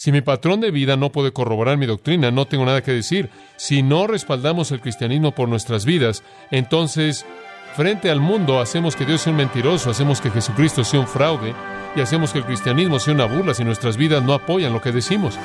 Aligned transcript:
Si 0.00 0.12
mi 0.12 0.20
patrón 0.20 0.60
de 0.60 0.70
vida 0.70 0.96
no 0.96 1.10
puede 1.10 1.32
corroborar 1.32 1.76
mi 1.76 1.84
doctrina, 1.84 2.30
no 2.30 2.46
tengo 2.46 2.64
nada 2.64 2.84
que 2.84 2.92
decir. 2.92 3.30
Si 3.56 3.82
no 3.82 4.06
respaldamos 4.06 4.70
el 4.70 4.80
cristianismo 4.80 5.32
por 5.32 5.48
nuestras 5.48 5.84
vidas, 5.84 6.22
entonces, 6.52 7.26
frente 7.74 8.08
al 8.08 8.20
mundo, 8.20 8.60
hacemos 8.60 8.94
que 8.94 9.04
Dios 9.04 9.22
sea 9.22 9.32
un 9.32 9.38
mentiroso, 9.38 9.90
hacemos 9.90 10.20
que 10.20 10.30
Jesucristo 10.30 10.84
sea 10.84 11.00
un 11.00 11.08
fraude 11.08 11.52
y 11.96 12.00
hacemos 12.00 12.32
que 12.32 12.38
el 12.38 12.44
cristianismo 12.44 13.00
sea 13.00 13.12
una 13.12 13.24
burla 13.24 13.54
si 13.54 13.64
nuestras 13.64 13.96
vidas 13.96 14.22
no 14.22 14.34
apoyan 14.34 14.72
lo 14.72 14.80
que 14.80 14.92
decimos. 14.92 15.36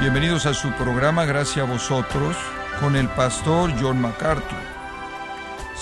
Bienvenidos 0.00 0.46
a 0.46 0.54
su 0.54 0.72
programa 0.72 1.26
Gracias 1.26 1.58
a 1.68 1.70
vosotros 1.70 2.38
con 2.80 2.96
el 2.96 3.08
pastor 3.08 3.70
John 3.78 4.00
MacArthur. 4.00 4.73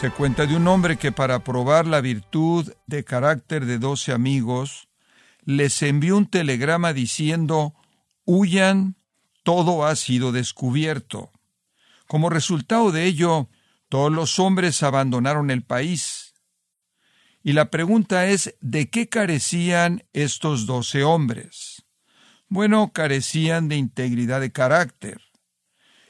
Se 0.03 0.11
cuenta 0.11 0.46
de 0.46 0.57
un 0.57 0.66
hombre 0.66 0.96
que 0.96 1.12
para 1.12 1.45
probar 1.45 1.87
la 1.87 2.00
virtud 2.00 2.72
de 2.89 3.04
carácter 3.04 3.67
de 3.67 3.79
doce 3.79 4.11
amigos, 4.11 4.89
les 5.44 5.81
envió 5.81 6.17
un 6.17 6.27
telegrama 6.27 6.93
diciendo, 6.93 7.77
huyan, 8.25 8.96
todo 9.44 9.86
ha 9.86 9.94
sido 9.94 10.32
descubierto. 10.32 11.30
Como 12.08 12.30
resultado 12.30 12.91
de 12.91 13.04
ello, 13.04 13.49
todos 13.89 14.11
los 14.11 14.41
hombres 14.41 14.82
abandonaron 14.82 15.53
el 15.53 15.63
país. 15.63 16.35
Y 17.44 17.53
la 17.53 17.71
pregunta 17.71 18.27
es, 18.27 18.57
¿de 18.61 18.91
qué 18.91 19.08
carecían 19.08 20.03
estos 20.13 20.66
doce 20.66 21.05
hombres? 21.05 21.85
Bueno, 22.49 22.93
carecían 22.93 23.69
de 23.69 23.77
integridad 23.77 24.41
de 24.41 24.50
carácter. 24.50 25.21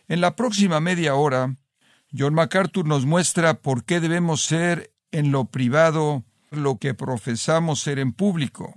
En 0.08 0.22
la 0.22 0.34
próxima 0.34 0.80
media 0.80 1.14
hora 1.14 1.58
John 2.16 2.34
MacArthur 2.34 2.86
nos 2.86 3.06
muestra 3.06 3.60
por 3.60 3.84
qué 3.84 4.00
debemos 4.00 4.42
ser 4.42 4.92
en 5.12 5.32
lo 5.32 5.46
privado 5.46 6.24
lo 6.50 6.78
que 6.78 6.94
profesamos 6.94 7.80
ser 7.80 7.98
en 7.98 8.12
público. 8.12 8.74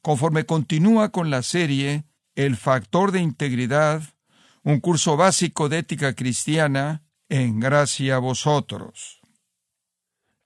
Conforme 0.00 0.46
continúa 0.46 1.10
con 1.10 1.30
la 1.30 1.42
serie 1.42 2.04
El 2.34 2.56
factor 2.56 3.12
de 3.12 3.20
integridad, 3.20 4.02
un 4.62 4.80
curso 4.80 5.16
básico 5.16 5.68
de 5.68 5.78
ética 5.78 6.14
cristiana, 6.14 7.04
en 7.28 7.60
gracia 7.60 8.16
a 8.16 8.18
vosotros. 8.18 9.20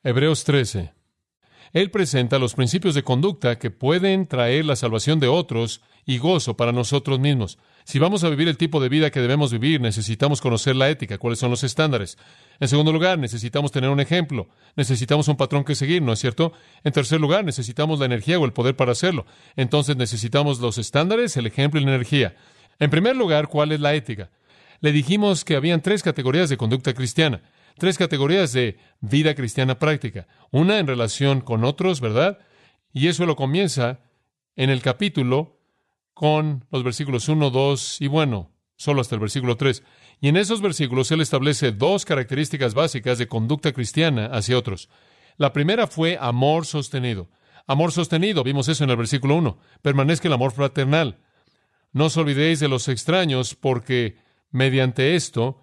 Hebreos 0.02 0.44
13. 0.44 0.92
Él 1.72 1.90
presenta 1.90 2.38
los 2.38 2.54
principios 2.54 2.94
de 2.94 3.02
conducta 3.02 3.58
que 3.58 3.70
pueden 3.70 4.26
traer 4.26 4.64
la 4.64 4.76
salvación 4.76 5.20
de 5.20 5.28
otros 5.28 5.82
y 6.04 6.18
gozo 6.18 6.56
para 6.56 6.72
nosotros 6.72 7.20
mismos. 7.20 7.58
Si 7.88 7.98
vamos 7.98 8.22
a 8.22 8.28
vivir 8.28 8.48
el 8.48 8.58
tipo 8.58 8.80
de 8.82 8.90
vida 8.90 9.10
que 9.10 9.22
debemos 9.22 9.50
vivir, 9.50 9.80
necesitamos 9.80 10.42
conocer 10.42 10.76
la 10.76 10.90
ética, 10.90 11.16
cuáles 11.16 11.38
son 11.38 11.50
los 11.50 11.64
estándares. 11.64 12.18
En 12.60 12.68
segundo 12.68 12.92
lugar, 12.92 13.18
necesitamos 13.18 13.72
tener 13.72 13.88
un 13.88 13.98
ejemplo, 13.98 14.50
necesitamos 14.76 15.26
un 15.28 15.38
patrón 15.38 15.64
que 15.64 15.74
seguir, 15.74 16.02
¿no 16.02 16.12
es 16.12 16.18
cierto? 16.18 16.52
En 16.84 16.92
tercer 16.92 17.18
lugar, 17.18 17.46
necesitamos 17.46 17.98
la 17.98 18.04
energía 18.04 18.38
o 18.38 18.44
el 18.44 18.52
poder 18.52 18.76
para 18.76 18.92
hacerlo. 18.92 19.24
Entonces 19.56 19.96
necesitamos 19.96 20.60
los 20.60 20.76
estándares, 20.76 21.34
el 21.38 21.46
ejemplo 21.46 21.80
y 21.80 21.84
la 21.84 21.94
energía. 21.94 22.36
En 22.78 22.90
primer 22.90 23.16
lugar, 23.16 23.48
¿cuál 23.48 23.72
es 23.72 23.80
la 23.80 23.94
ética? 23.94 24.28
Le 24.80 24.92
dijimos 24.92 25.46
que 25.46 25.56
habían 25.56 25.80
tres 25.80 26.02
categorías 26.02 26.50
de 26.50 26.58
conducta 26.58 26.92
cristiana, 26.92 27.40
tres 27.78 27.96
categorías 27.96 28.52
de 28.52 28.76
vida 29.00 29.34
cristiana 29.34 29.78
práctica. 29.78 30.26
Una 30.50 30.78
en 30.78 30.88
relación 30.88 31.40
con 31.40 31.64
otros, 31.64 32.02
¿verdad? 32.02 32.36
Y 32.92 33.08
eso 33.08 33.24
lo 33.24 33.34
comienza 33.34 34.00
en 34.56 34.68
el 34.68 34.82
capítulo 34.82 35.57
con 36.18 36.64
los 36.72 36.82
versículos 36.82 37.28
1, 37.28 37.50
2 37.50 38.00
y 38.00 38.08
bueno, 38.08 38.50
solo 38.74 39.02
hasta 39.02 39.14
el 39.14 39.20
versículo 39.20 39.56
3. 39.56 39.84
Y 40.20 40.26
en 40.26 40.36
esos 40.36 40.60
versículos 40.60 41.12
él 41.12 41.20
establece 41.20 41.70
dos 41.70 42.04
características 42.04 42.74
básicas 42.74 43.18
de 43.18 43.28
conducta 43.28 43.70
cristiana 43.70 44.26
hacia 44.26 44.58
otros. 44.58 44.88
La 45.36 45.52
primera 45.52 45.86
fue 45.86 46.18
amor 46.20 46.66
sostenido. 46.66 47.30
Amor 47.68 47.92
sostenido, 47.92 48.42
vimos 48.42 48.66
eso 48.66 48.82
en 48.82 48.90
el 48.90 48.96
versículo 48.96 49.36
1. 49.36 49.58
Permanezca 49.80 50.26
el 50.26 50.34
amor 50.34 50.50
fraternal. 50.50 51.20
No 51.92 52.06
os 52.06 52.16
olvidéis 52.16 52.58
de 52.58 52.66
los 52.66 52.88
extraños, 52.88 53.54
porque 53.54 54.16
mediante 54.50 55.14
esto 55.14 55.60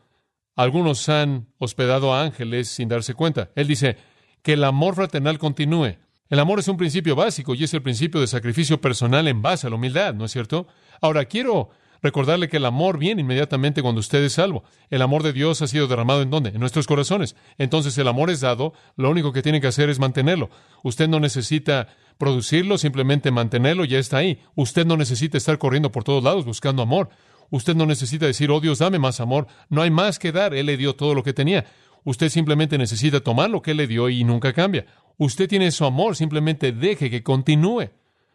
algunos 0.56 1.10
han 1.10 1.50
hospedado 1.58 2.14
a 2.14 2.24
ángeles 2.24 2.70
sin 2.70 2.88
darse 2.88 3.14
cuenta. 3.14 3.52
Él 3.56 3.68
dice 3.68 3.98
que 4.42 4.54
el 4.54 4.64
amor 4.64 4.96
fraternal 4.96 5.38
continúe. 5.38 5.98
El 6.30 6.40
amor 6.40 6.59
es 6.59 6.68
un 6.68 6.78
principio 6.78 7.16
básico 7.16 7.53
y 7.53 7.63
es 7.63 7.74
el 7.75 7.84
principio 7.84 8.19
de 8.19 8.25
sacrificio 8.25 8.81
personal 8.81 9.28
en 9.28 9.44
base 9.44 9.68
a 9.68 9.69
la 9.69 9.75
humildad, 9.75 10.16
¿no 10.16 10.25
es 10.25 10.31
cierto? 10.31 10.68
Ahora 11.00 11.25
quiero 11.25 11.69
recordarle 12.02 12.50
que 12.50 12.58
el 12.58 12.66
amor 12.66 12.97
viene 12.97 13.22
inmediatamente 13.22 13.84
cuando 13.84 14.00
usted 14.00 14.24
es 14.24 14.34
salvo. 14.34 14.64
El 14.90 15.03
amor 15.03 15.22
de 15.22 15.34
Dios 15.34 15.62
ha 15.62 15.68
sido 15.68 15.88
derramado 15.88 16.24
en 16.24 16.31
dónde? 16.31 16.50
En 16.50 16.59
nuestros 16.59 16.88
corazones. 16.88 17.35
Entonces 17.59 17.96
el 18.00 18.08
amor 18.08 18.31
es 18.31 18.41
dado, 18.41 18.74
lo 18.96 19.12
único 19.12 19.34
que 19.34 19.44
tiene 19.44 19.62
que 19.62 19.68
hacer 19.68 19.90
es 19.90 20.00
mantenerlo. 20.00 20.50
Usted 20.84 21.08
no 21.08 21.19
necesita 21.19 21.90
producirlo, 22.18 22.80
simplemente 22.80 23.30
mantenerlo, 23.30 23.85
ya 23.85 24.00
está 24.00 24.18
ahí. 24.18 24.40
Usted 24.56 24.85
no 24.85 24.97
necesita 24.97 25.38
estar 25.38 25.59
corriendo 25.59 25.91
por 25.91 26.03
todos 26.03 26.24
lados 26.24 26.46
buscando 26.46 26.81
amor. 26.81 27.09
Usted 27.52 27.75
no 27.75 27.85
necesita 27.85 28.25
decir, 28.25 28.50
oh 28.50 28.59
Dios, 28.59 28.80
dame 28.80 28.97
más 28.97 29.19
amor. 29.19 29.46
No 29.69 29.84
hay 29.84 29.91
más 29.91 30.18
que 30.18 30.31
dar. 30.31 30.56
Él 30.56 30.66
le 30.66 30.78
dio 30.78 30.96
todo 30.96 31.14
lo 31.14 31.22
que 31.22 31.34
tenía. 31.34 31.66
Usted 32.03 32.30
simplemente 32.30 32.78
necesita 32.78 33.19
tomar 33.19 33.50
lo 33.50 33.62
que 33.62 33.72
Él 33.72 33.78
le 33.78 33.88
dio 33.88 34.09
y 34.09 34.24
nunca 34.24 34.53
cambia. 34.53 34.85
Usted 35.18 35.48
tiene 35.48 35.72
su 35.72 35.86
amor, 35.86 36.16
simplemente 36.16 36.72
deje 36.72 37.09
que 37.09 37.24
continúe. 37.24 37.90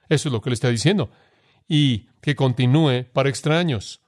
Eso 0.08 0.28
es 0.28 0.32
lo 0.32 0.40
que 0.40 0.50
le 0.50 0.54
está 0.54 0.68
diciendo. 0.68 1.10
Y 1.68 2.08
que 2.20 2.34
continúe 2.34 3.04
para 3.12 3.28
extraños. 3.28 4.00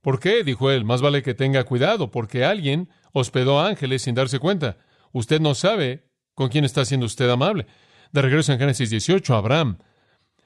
¿Por 0.00 0.18
qué? 0.18 0.42
dijo 0.42 0.70
él. 0.70 0.84
Más 0.84 1.00
vale 1.00 1.22
que 1.22 1.34
tenga 1.34 1.64
cuidado, 1.64 2.10
porque 2.10 2.44
alguien 2.44 2.88
hospedó 3.12 3.60
ángeles 3.60 4.02
sin 4.02 4.14
darse 4.14 4.38
cuenta. 4.38 4.78
Usted 5.12 5.40
no 5.40 5.54
sabe 5.54 6.08
con 6.34 6.48
quién 6.48 6.64
está 6.64 6.84
siendo 6.84 7.06
usted 7.06 7.30
amable. 7.30 7.66
De 8.10 8.22
regreso 8.22 8.52
en 8.52 8.58
Génesis 8.58 8.90
18, 8.90 9.34
Abraham 9.34 9.78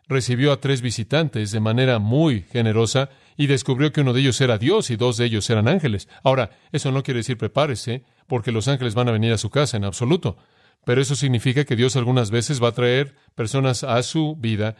recibió 0.08 0.52
a 0.52 0.60
tres 0.60 0.82
visitantes 0.82 1.50
de 1.50 1.60
manera 1.60 1.98
muy 1.98 2.42
generosa 2.42 3.10
y 3.36 3.46
descubrió 3.48 3.92
que 3.92 4.02
uno 4.02 4.12
de 4.12 4.20
ellos 4.20 4.40
era 4.40 4.58
Dios 4.58 4.90
y 4.90 4.96
dos 4.96 5.16
de 5.16 5.26
ellos 5.26 5.48
eran 5.50 5.68
ángeles. 5.68 6.08
Ahora, 6.22 6.50
eso 6.72 6.92
no 6.92 7.02
quiere 7.02 7.18
decir 7.18 7.36
prepárese, 7.36 8.04
porque 8.26 8.52
los 8.52 8.68
ángeles 8.68 8.94
van 8.94 9.08
a 9.08 9.12
venir 9.12 9.32
a 9.32 9.38
su 9.38 9.50
casa 9.50 9.76
en 9.76 9.84
absoluto. 9.84 10.36
Pero 10.86 11.02
eso 11.02 11.16
significa 11.16 11.64
que 11.64 11.74
Dios 11.74 11.96
algunas 11.96 12.30
veces 12.30 12.62
va 12.62 12.68
a 12.68 12.72
traer 12.72 13.16
personas 13.34 13.82
a 13.82 14.00
su 14.04 14.36
vida 14.36 14.76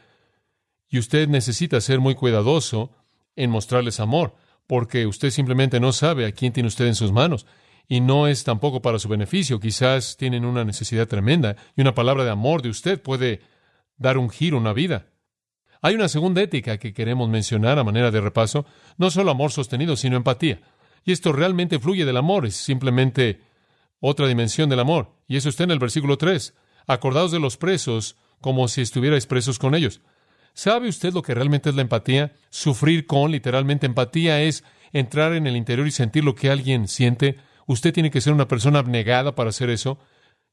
y 0.89 1.01
usted 1.01 1.27
necesita 1.29 1.81
ser 1.81 1.99
muy 1.99 2.15
cuidadoso 2.15 2.93
en 3.35 3.51
mostrarles 3.51 3.99
amor, 3.99 4.37
porque 4.69 5.09
usted 5.09 5.31
simplemente 5.31 5.81
no 5.81 5.91
sabe 5.91 6.25
a 6.25 6.31
quién 6.31 6.53
tiene 6.53 6.69
usted 6.69 6.87
en 6.87 6.95
sus 6.95 7.11
manos 7.11 7.45
y 7.89 8.01
no 8.01 8.29
es 8.29 8.45
tampoco 8.45 8.81
para 8.81 9.01
su 9.01 9.09
beneficio. 9.09 9.59
Quizás 9.59 10.17
tienen 10.17 10.45
una 10.45 10.65
necesidad 10.65 11.09
tremenda 11.09 11.57
y 11.75 11.81
una 11.81 11.97
palabra 11.97 12.23
de 12.23 12.31
amor 12.31 12.63
de 12.63 12.69
usted 12.69 13.03
puede 13.03 13.41
dar 13.97 14.17
un 14.17 14.31
giro 14.31 14.59
a 14.59 14.61
una 14.61 14.73
vida. 14.73 15.09
Hay 15.83 15.97
una 15.97 16.07
segunda 16.07 16.41
ética 16.41 16.79
que 16.79 16.95
queremos 16.95 17.29
mencionar 17.29 17.81
a 17.81 17.85
manera 17.85 18.13
de 18.13 18.21
repaso, 18.21 18.65
no 18.97 19.11
solo 19.11 19.33
amor 19.33 19.51
sostenido, 19.51 19.97
sino 19.97 20.17
empatía. 20.17 20.61
Y 21.05 21.11
esto 21.11 21.33
realmente 21.33 21.81
fluye 21.81 22.05
del 22.05 22.17
amor, 22.17 22.47
es 22.47 22.55
simplemente 22.55 23.41
otra 24.01 24.29
dimensión 24.29 24.69
del 24.69 24.81
amor. 24.81 25.13
Y 25.29 25.37
eso 25.37 25.49
está 25.49 25.65
en 25.65 25.71
el 25.71 25.79
versículo 25.79 26.19
3. 26.19 26.55
Acordaos 26.87 27.33
de 27.33 27.41
los 27.41 27.57
presos 27.57 28.17
como 28.41 28.69
si 28.69 28.83
estuvierais 28.83 29.27
presos 29.27 29.59
con 29.59 29.75
ellos. 29.75 30.01
¿Sabe 30.55 30.89
usted 30.89 31.13
lo 31.13 31.23
que 31.23 31.35
realmente 31.35 31.69
es 31.69 31.77
la 31.77 31.83
empatía? 31.83 32.33
Sufrir 32.49 33.07
con, 33.07 33.31
literalmente, 33.31 33.87
empatía 33.87 34.41
es 34.41 34.65
entrar 34.93 35.35
en 35.35 35.47
el 35.47 35.57
interior 35.57 35.87
y 35.87 35.91
sentir 35.91 36.25
lo 36.25 36.35
que 36.35 36.51
alguien 36.51 36.89
siente. 36.89 37.37
Usted 37.67 37.93
tiene 37.93 38.11
que 38.11 38.21
ser 38.21 38.33
una 38.33 38.49
persona 38.49 38.79
abnegada 38.79 39.35
para 39.35 39.51
hacer 39.51 39.69
eso. 39.69 39.99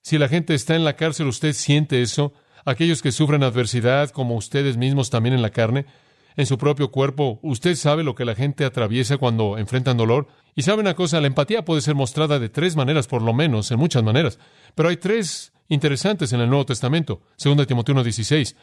Si 0.02 0.18
la 0.18 0.28
gente 0.28 0.54
está 0.54 0.76
en 0.76 0.84
la 0.84 0.98
cárcel, 0.98 1.28
usted 1.28 1.54
siente 1.54 2.02
eso. 2.02 2.34
Aquellos 2.66 3.02
que 3.02 3.12
sufren 3.12 3.44
adversidad, 3.44 4.10
como 4.10 4.36
ustedes 4.36 4.76
mismos 4.76 5.10
también 5.10 5.36
en 5.36 5.42
la 5.42 5.52
carne, 5.52 5.86
en 6.36 6.46
su 6.46 6.58
propio 6.58 6.92
cuerpo, 6.92 7.40
usted 7.44 7.76
sabe 7.76 8.04
lo 8.04 8.16
que 8.16 8.26
la 8.26 8.36
gente 8.36 8.66
atraviesa 8.66 9.18
cuando 9.18 9.58
enfrentan 9.58 9.98
dolor. 9.98 10.28
Y 10.56 10.64
sabe 10.64 10.82
una 10.82 10.96
cosa, 10.96 11.22
la 11.22 11.28
empatía 11.28 11.66
puede 11.66 11.82
ser 11.82 11.96
mostrada 11.96 12.40
de 12.40 12.50
tres 12.50 12.76
maneras, 12.76 13.08
por 13.08 13.22
lo 13.22 13.34
menos, 13.34 13.72
en 13.72 13.80
muchas 13.80 14.04
maneras. 14.04 14.40
Pero 14.76 14.90
hay 14.90 14.98
tres 14.98 15.54
interesantes 15.68 16.34
en 16.34 16.42
el 16.42 16.50
Nuevo 16.50 16.66
Testamento. 16.66 17.22
2 17.44 17.68
Timoteo 17.68 17.96
1.16. 17.96 18.56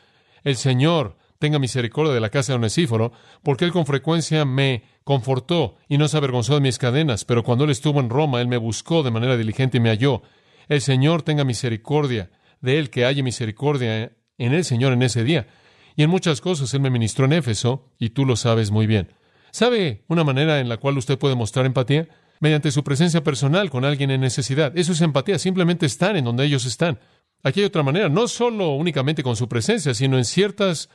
El 0.43 0.56
Señor 0.56 1.17
tenga 1.38 1.58
misericordia 1.58 2.12
de 2.12 2.20
la 2.20 2.28
casa 2.28 2.52
de 2.52 2.58
Onesíforo, 2.58 3.12
porque 3.43 3.64
Él 3.64 3.73
con 3.73 3.87
frecuencia 3.87 4.44
me 4.44 4.84
confortó 5.05 5.76
y 5.88 5.96
no 5.96 6.06
se 6.06 6.16
avergonzó 6.16 6.55
de 6.55 6.61
mis 6.61 6.78
cadenas, 6.78 7.25
pero 7.25 7.43
cuando 7.43 7.64
Él 7.64 7.70
estuvo 7.70 7.99
en 7.99 8.11
Roma, 8.11 8.40
Él 8.40 8.46
me 8.46 8.58
buscó 8.58 9.02
de 9.02 9.11
manera 9.11 9.37
diligente 9.37 9.78
y 9.78 9.81
me 9.81 9.88
halló. 9.88 10.23
El 10.69 10.82
Señor 10.82 11.23
tenga 11.23 11.44
misericordia 11.44 12.31
de 12.61 12.78
Él, 12.78 12.90
que 12.90 13.06
haya 13.06 13.23
misericordia 13.23 14.12
en 14.37 14.52
el 14.52 14.64
Señor 14.64 14.93
en 14.93 15.02
ese 15.02 15.25
día. 15.25 15.49
Y 15.96 16.02
en 16.02 16.10
muchas 16.10 16.40
cosas 16.40 16.72
Él 16.75 16.81
me 16.81 16.90
ministró 16.90 17.25
en 17.25 17.32
Éfeso, 17.32 17.88
y 17.98 18.10
tú 18.10 18.25
lo 18.25 18.37
sabes 18.37 18.70
muy 18.70 18.87
bien. 18.87 19.12
¿Sabe 19.50 20.04
una 20.08 20.25
manera 20.25 20.60
en 20.60 20.69
la 20.69 20.76
cual 20.76 20.98
usted 20.98 21.19
puede 21.19 21.34
mostrar 21.34 21.66
empatía? 21.66 22.08
Mediante 22.40 22.70
su 22.70 22.84
presencia 22.84 23.22
personal 23.22 23.70
con 23.70 23.84
alguien 23.84 24.10
en 24.10 24.20
necesidad. 24.20 24.76
Eso 24.76 24.92
es 24.92 25.00
empatía, 25.00 25.38
simplemente 25.38 25.87
estar 25.87 26.16
en 26.16 26.25
donde 26.25 26.44
ellos 26.44 26.64
están. 26.64 26.98
Aquí 27.42 27.60
hay 27.60 27.66
otra 27.66 27.82
manera, 27.82 28.08
no 28.08 28.28
solo 28.28 28.70
únicamente 28.70 29.22
con 29.22 29.37
su 29.37 29.48
presencia, 29.48 29.94
sino 29.94 30.19
en 30.19 30.25
ciertas 30.25 30.88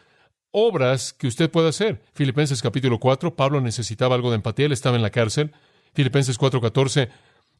obras 0.51 1.13
que 1.13 1.27
usted 1.27 1.51
puede 1.51 1.69
hacer. 1.69 2.01
Filipenses 2.13 2.61
capítulo 2.61 2.99
4, 2.99 3.35
Pablo 3.35 3.61
necesitaba 3.61 4.15
algo 4.15 4.29
de 4.29 4.37
empatía, 4.37 4.67
él 4.67 4.71
estaba 4.71 4.95
en 4.95 5.01
la 5.01 5.09
cárcel. 5.09 5.51
Filipenses 5.93 6.39
4:14, 6.39 7.09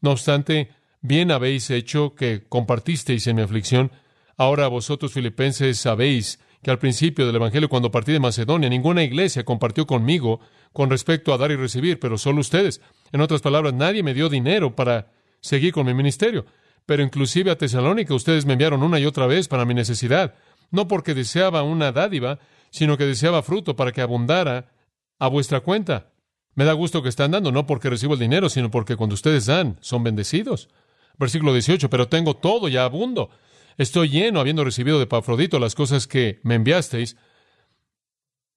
no 0.00 0.12
obstante, 0.12 0.70
Bien 1.00 1.30
habéis 1.30 1.70
hecho 1.70 2.14
que 2.14 2.42
compartisteis 2.48 3.26
en 3.26 3.36
mi 3.36 3.42
aflicción. 3.42 3.92
Ahora 4.36 4.66
vosotros, 4.68 5.12
filipenses, 5.12 5.78
sabéis 5.78 6.40
que 6.66 6.72
al 6.72 6.80
principio 6.80 7.24
del 7.28 7.36
Evangelio, 7.36 7.68
cuando 7.68 7.92
partí 7.92 8.10
de 8.10 8.18
Macedonia, 8.18 8.68
ninguna 8.68 9.04
iglesia 9.04 9.44
compartió 9.44 9.86
conmigo 9.86 10.40
con 10.72 10.90
respecto 10.90 11.32
a 11.32 11.38
dar 11.38 11.52
y 11.52 11.54
recibir, 11.54 12.00
pero 12.00 12.18
solo 12.18 12.40
ustedes. 12.40 12.80
En 13.12 13.20
otras 13.20 13.40
palabras, 13.40 13.72
nadie 13.72 14.02
me 14.02 14.14
dio 14.14 14.28
dinero 14.28 14.74
para 14.74 15.12
seguir 15.40 15.72
con 15.72 15.86
mi 15.86 15.94
ministerio. 15.94 16.44
Pero 16.84 17.04
inclusive 17.04 17.52
a 17.52 17.56
Tesalónica 17.56 18.14
ustedes 18.14 18.46
me 18.46 18.54
enviaron 18.54 18.82
una 18.82 18.98
y 18.98 19.06
otra 19.06 19.28
vez 19.28 19.46
para 19.46 19.64
mi 19.64 19.74
necesidad, 19.74 20.34
no 20.72 20.88
porque 20.88 21.14
deseaba 21.14 21.62
una 21.62 21.92
dádiva, 21.92 22.40
sino 22.70 22.96
que 22.96 23.06
deseaba 23.06 23.44
fruto 23.44 23.76
para 23.76 23.92
que 23.92 24.00
abundara 24.00 24.72
a 25.20 25.28
vuestra 25.28 25.60
cuenta. 25.60 26.10
Me 26.56 26.64
da 26.64 26.72
gusto 26.72 27.00
que 27.00 27.10
están 27.10 27.30
dando, 27.30 27.52
no 27.52 27.68
porque 27.68 27.90
recibo 27.90 28.14
el 28.14 28.18
dinero, 28.18 28.48
sino 28.48 28.72
porque 28.72 28.96
cuando 28.96 29.14
ustedes 29.14 29.46
dan, 29.46 29.78
son 29.82 30.02
bendecidos. 30.02 30.68
Versículo 31.16 31.52
18, 31.52 31.88
pero 31.88 32.08
tengo 32.08 32.34
todo 32.34 32.66
y 32.66 32.76
abundo. 32.76 33.30
Estoy 33.76 34.08
lleno, 34.08 34.40
habiendo 34.40 34.64
recibido 34.64 34.98
de 34.98 35.06
Pafrodito 35.06 35.58
las 35.58 35.74
cosas 35.74 36.06
que 36.06 36.40
me 36.42 36.54
enviasteis. 36.54 37.16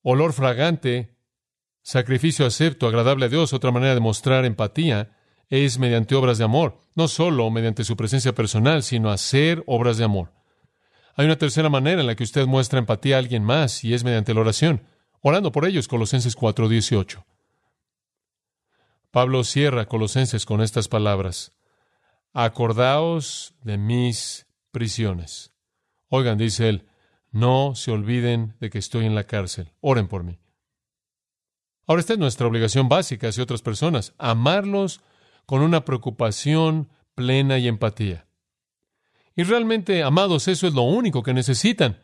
Olor 0.01 0.33
fragante, 0.33 1.17
sacrificio 1.81 2.45
acepto, 2.45 2.87
agradable 2.87 3.25
a 3.25 3.29
Dios. 3.29 3.51
Otra 3.51 3.71
manera 3.71 3.93
de 3.93 3.99
mostrar 3.99 4.45
empatía 4.45 5.17
es 5.49 5.77
mediante 5.77 6.15
obras 6.15 6.37
de 6.37 6.45
amor, 6.45 6.85
no 6.95 7.07
solo 7.07 7.49
mediante 7.49 7.83
su 7.83 7.97
presencia 7.97 8.33
personal, 8.33 8.83
sino 8.83 9.09
hacer 9.09 9.63
obras 9.67 9.97
de 9.97 10.05
amor. 10.05 10.31
Hay 11.15 11.25
una 11.25 11.37
tercera 11.37 11.69
manera 11.69 11.99
en 11.99 12.07
la 12.07 12.15
que 12.15 12.23
usted 12.23 12.45
muestra 12.45 12.79
empatía 12.79 13.17
a 13.17 13.19
alguien 13.19 13.43
más 13.43 13.83
y 13.83 13.93
es 13.93 14.05
mediante 14.05 14.33
la 14.33 14.39
oración, 14.41 14.87
orando 15.21 15.51
por 15.51 15.65
ellos, 15.65 15.89
Colosenses 15.89 16.37
4:18. 16.37 17.25
Pablo 19.11 19.43
cierra 19.43 19.87
Colosenses 19.87 20.45
con 20.45 20.61
estas 20.61 20.87
palabras: 20.87 21.51
Acordaos 22.31 23.55
de 23.63 23.77
mis 23.77 24.45
prisiones. 24.71 25.53
Oigan, 26.07 26.37
dice 26.37 26.69
él, 26.69 26.87
no 27.31 27.75
se 27.75 27.91
olviden 27.91 28.55
de 28.59 28.69
que 28.69 28.79
estoy 28.79 29.05
en 29.05 29.15
la 29.15 29.25
cárcel. 29.25 29.73
Oren 29.81 30.07
por 30.07 30.23
mí. 30.23 30.39
Ahora, 31.85 32.01
esta 32.01 32.13
es 32.13 32.19
nuestra 32.19 32.47
obligación 32.47 32.89
básica 32.89 33.29
hacia 33.29 33.43
otras 33.43 33.61
personas, 33.61 34.13
amarlos 34.17 35.01
con 35.45 35.61
una 35.61 35.85
preocupación 35.85 36.89
plena 37.15 37.57
y 37.57 37.67
empatía. 37.67 38.27
Y 39.35 39.43
realmente, 39.43 40.03
amados, 40.03 40.47
eso 40.47 40.67
es 40.67 40.73
lo 40.73 40.83
único 40.83 41.23
que 41.23 41.33
necesitan. 41.33 41.99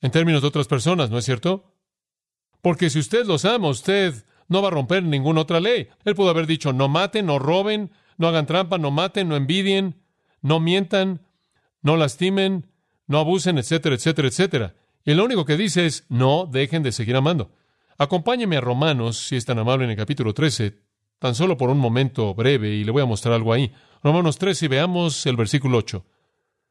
En 0.00 0.10
términos 0.10 0.42
de 0.42 0.48
otras 0.48 0.68
personas, 0.68 1.10
¿no 1.10 1.18
es 1.18 1.24
cierto? 1.24 1.74
Porque 2.62 2.90
si 2.90 2.98
usted 2.98 3.26
los 3.26 3.44
ama, 3.44 3.68
usted 3.68 4.24
no 4.46 4.62
va 4.62 4.68
a 4.68 4.72
romper 4.72 5.02
ninguna 5.02 5.40
otra 5.40 5.60
ley. 5.60 5.88
Él 6.04 6.14
pudo 6.14 6.30
haber 6.30 6.46
dicho, 6.46 6.72
no 6.72 6.88
maten, 6.88 7.26
no 7.26 7.38
roben, 7.38 7.90
no 8.16 8.28
hagan 8.28 8.46
trampa, 8.46 8.78
no 8.78 8.90
maten, 8.90 9.28
no 9.28 9.36
envidien, 9.36 10.00
no 10.40 10.60
mientan, 10.60 11.20
no 11.82 11.96
lastimen, 11.96 12.70
no 13.06 13.18
abusen, 13.18 13.58
etcétera, 13.58 13.94
etcétera, 13.94 14.28
etcétera. 14.28 14.74
Y 15.04 15.14
lo 15.14 15.24
único 15.24 15.44
que 15.44 15.56
dice 15.56 15.86
es, 15.86 16.04
no 16.08 16.46
dejen 16.46 16.82
de 16.82 16.92
seguir 16.92 17.16
amando. 17.16 17.52
Acompáñeme 17.96 18.56
a 18.56 18.60
Romanos, 18.60 19.26
si 19.26 19.36
es 19.36 19.44
tan 19.44 19.58
amable, 19.58 19.84
en 19.84 19.90
el 19.90 19.96
capítulo 19.96 20.34
13, 20.34 20.78
tan 21.18 21.34
solo 21.34 21.56
por 21.56 21.70
un 21.70 21.78
momento 21.78 22.34
breve, 22.34 22.70
y 22.70 22.84
le 22.84 22.92
voy 22.92 23.02
a 23.02 23.06
mostrar 23.06 23.34
algo 23.34 23.52
ahí. 23.52 23.72
Romanos 24.02 24.38
13, 24.38 24.66
y 24.66 24.68
veamos 24.68 25.26
el 25.26 25.36
versículo 25.36 25.78
8. 25.78 26.04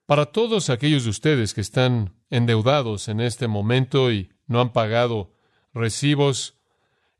Para 0.06 0.27
todos 0.27 0.69
aquellos 0.69 1.04
de 1.04 1.09
ustedes 1.09 1.54
que 1.54 1.62
están 1.62 2.13
endeudados 2.30 3.09
en 3.09 3.19
este 3.19 3.48
momento 3.48 4.12
y 4.12 4.31
no 4.45 4.62
han 4.62 4.71
pagado 4.71 5.33
recibos, 5.74 6.56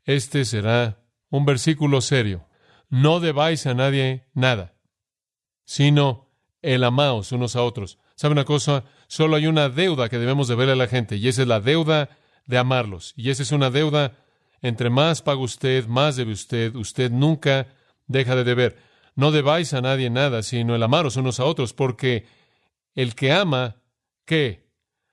este 0.04 0.46
será 0.46 1.02
un 1.28 1.44
versículo 1.44 2.00
serio. 2.00 2.46
No 2.88 3.20
debáis 3.20 3.66
a 3.66 3.74
nadie 3.74 4.26
nada, 4.32 4.74
sino 5.64 6.27
el 6.62 6.84
amaos 6.84 7.32
unos 7.32 7.56
a 7.56 7.62
otros. 7.62 7.98
¿Sabe 8.14 8.32
una 8.32 8.44
cosa? 8.44 8.84
Solo 9.06 9.36
hay 9.36 9.46
una 9.46 9.68
deuda 9.68 10.08
que 10.08 10.18
debemos 10.18 10.48
de 10.48 10.54
verle 10.54 10.72
a 10.72 10.76
la 10.76 10.88
gente, 10.88 11.16
y 11.16 11.28
esa 11.28 11.42
es 11.42 11.48
la 11.48 11.60
deuda 11.60 12.10
de 12.46 12.58
amarlos. 12.58 13.14
Y 13.16 13.30
esa 13.30 13.42
es 13.42 13.52
una 13.52 13.70
deuda, 13.70 14.16
entre 14.62 14.90
más 14.90 15.22
paga 15.22 15.40
usted, 15.40 15.86
más 15.86 16.16
debe 16.16 16.32
usted, 16.32 16.74
usted 16.74 17.10
nunca 17.10 17.68
deja 18.06 18.34
de 18.34 18.44
deber. 18.44 18.78
No 19.14 19.30
debáis 19.30 19.74
a 19.74 19.80
nadie 19.80 20.10
nada, 20.10 20.42
sino 20.42 20.74
el 20.74 20.82
amaros 20.82 21.16
unos 21.16 21.40
a 21.40 21.44
otros, 21.44 21.72
porque 21.72 22.26
el 22.94 23.14
que 23.14 23.32
ama, 23.32 23.76
¿qué? 24.24 24.66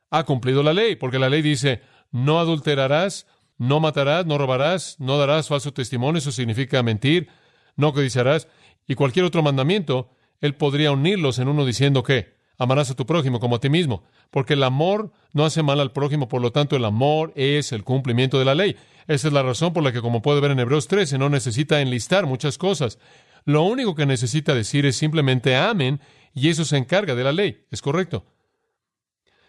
Ha 0.10 0.24
cumplido 0.24 0.64
la 0.64 0.74
ley, 0.74 0.96
porque 0.96 1.20
la 1.20 1.30
ley 1.30 1.42
dice, 1.42 1.82
no 2.12 2.40
adulterarás, 2.40 3.28
no 3.58 3.80
matarás, 3.80 4.26
no 4.26 4.38
robarás, 4.38 4.96
no 5.00 5.18
darás 5.18 5.48
falso 5.48 5.74
testimonio, 5.74 6.20
eso 6.20 6.32
significa 6.32 6.82
mentir, 6.84 7.30
no 7.76 7.94
codiciarás, 7.94 8.48
y 8.88 8.96
cualquier 8.96 9.26
otro 9.26 9.44
mandamiento 9.44 10.10
él 10.42 10.56
podría 10.56 10.92
unirlos 10.92 11.40
en 11.40 11.48
uno 11.48 11.66
diciendo 11.66 12.04
que 12.04 12.36
amarás 12.58 12.90
a 12.92 12.96
tu 12.96 13.06
prójimo 13.06 13.40
como 13.40 13.56
a 13.56 13.60
ti 13.60 13.70
mismo, 13.70 14.04
porque 14.32 14.54
el 14.54 14.64
amor 14.64 15.12
no 15.34 15.46
hace 15.46 15.64
mal 15.64 15.80
al 15.80 15.92
prójimo, 15.92 16.28
por 16.28 16.42
lo 16.42 16.52
tanto 16.52 16.76
el 16.76 16.86
amor 16.86 17.34
es 17.36 17.72
el 17.72 17.84
cumplimiento 17.84 18.40
de 18.40 18.46
la 18.46 18.56
ley. 18.56 18.76
Esa 19.08 19.28
es 19.28 19.34
la 19.34 19.44
razón 19.44 19.74
por 19.74 19.84
la 19.84 19.92
que, 19.92 20.02
como 20.02 20.22
puede 20.22 20.42
ver 20.42 20.52
en 20.52 20.60
Hebreos 20.60 20.88
13, 20.88 21.18
no 21.18 21.30
necesita 21.30 21.82
enlistar 21.82 22.26
muchas 22.26 22.58
cosas. 22.58 22.98
Lo 23.44 23.64
único 23.64 23.94
que 23.94 24.06
necesita 24.06 24.56
decir 24.56 24.86
es 24.86 24.96
simplemente 24.96 25.56
amen 25.56 26.00
y 26.34 26.50
eso 26.50 26.66
se 26.66 26.78
encarga 26.78 27.14
de 27.14 27.24
la 27.24 27.32
ley. 27.32 27.66
¿Es 27.70 27.82
correcto? 27.82 28.26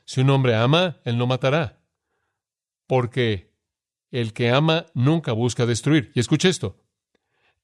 Si 0.04 0.20
un 0.20 0.30
hombre 0.30 0.54
ama, 0.54 1.00
él 1.04 1.18
no 1.18 1.26
matará, 1.26 1.80
porque 2.86 3.52
el 4.10 4.32
que 4.32 4.50
ama 4.50 4.86
nunca 4.94 5.32
busca 5.32 5.66
destruir. 5.66 6.12
Y 6.14 6.20
escuche 6.20 6.48
esto, 6.48 6.76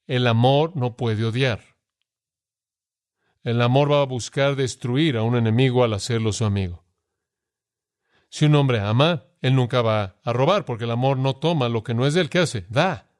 el 0.07 0.27
amor 0.27 0.73
no 0.75 0.97
puede 0.97 1.25
odiar. 1.25 1.72
El 3.44 3.61
amor 3.61 3.91
va 3.91 4.03
a 4.03 4.06
buscar 4.06 4.56
destruir 4.56 5.17
a 5.17 5.23
un 5.23 5.37
enemigo 5.37 5.83
al 5.83 5.94
hacerlo 5.94 6.33
su 6.33 6.44
amigo. 6.44 6.85
Si 8.29 8.44
un 8.44 8.55
hombre 8.55 8.81
ama, 8.81 9.25
él 9.41 9.55
nunca 9.56 9.83
va 9.83 10.17
a 10.23 10.33
robar, 10.33 10.65
porque 10.65 10.85
el 10.85 10.91
amor 10.93 11.19
no 11.19 11.35
toma 11.35 11.69
lo 11.69 11.83
que 11.83 11.93
no 11.93 12.06
es 12.06 12.15
de 12.15 12.23
él. 12.23 12.31
¿Qué 12.31 12.39
hace? 12.39 12.67
Da. 12.69 13.11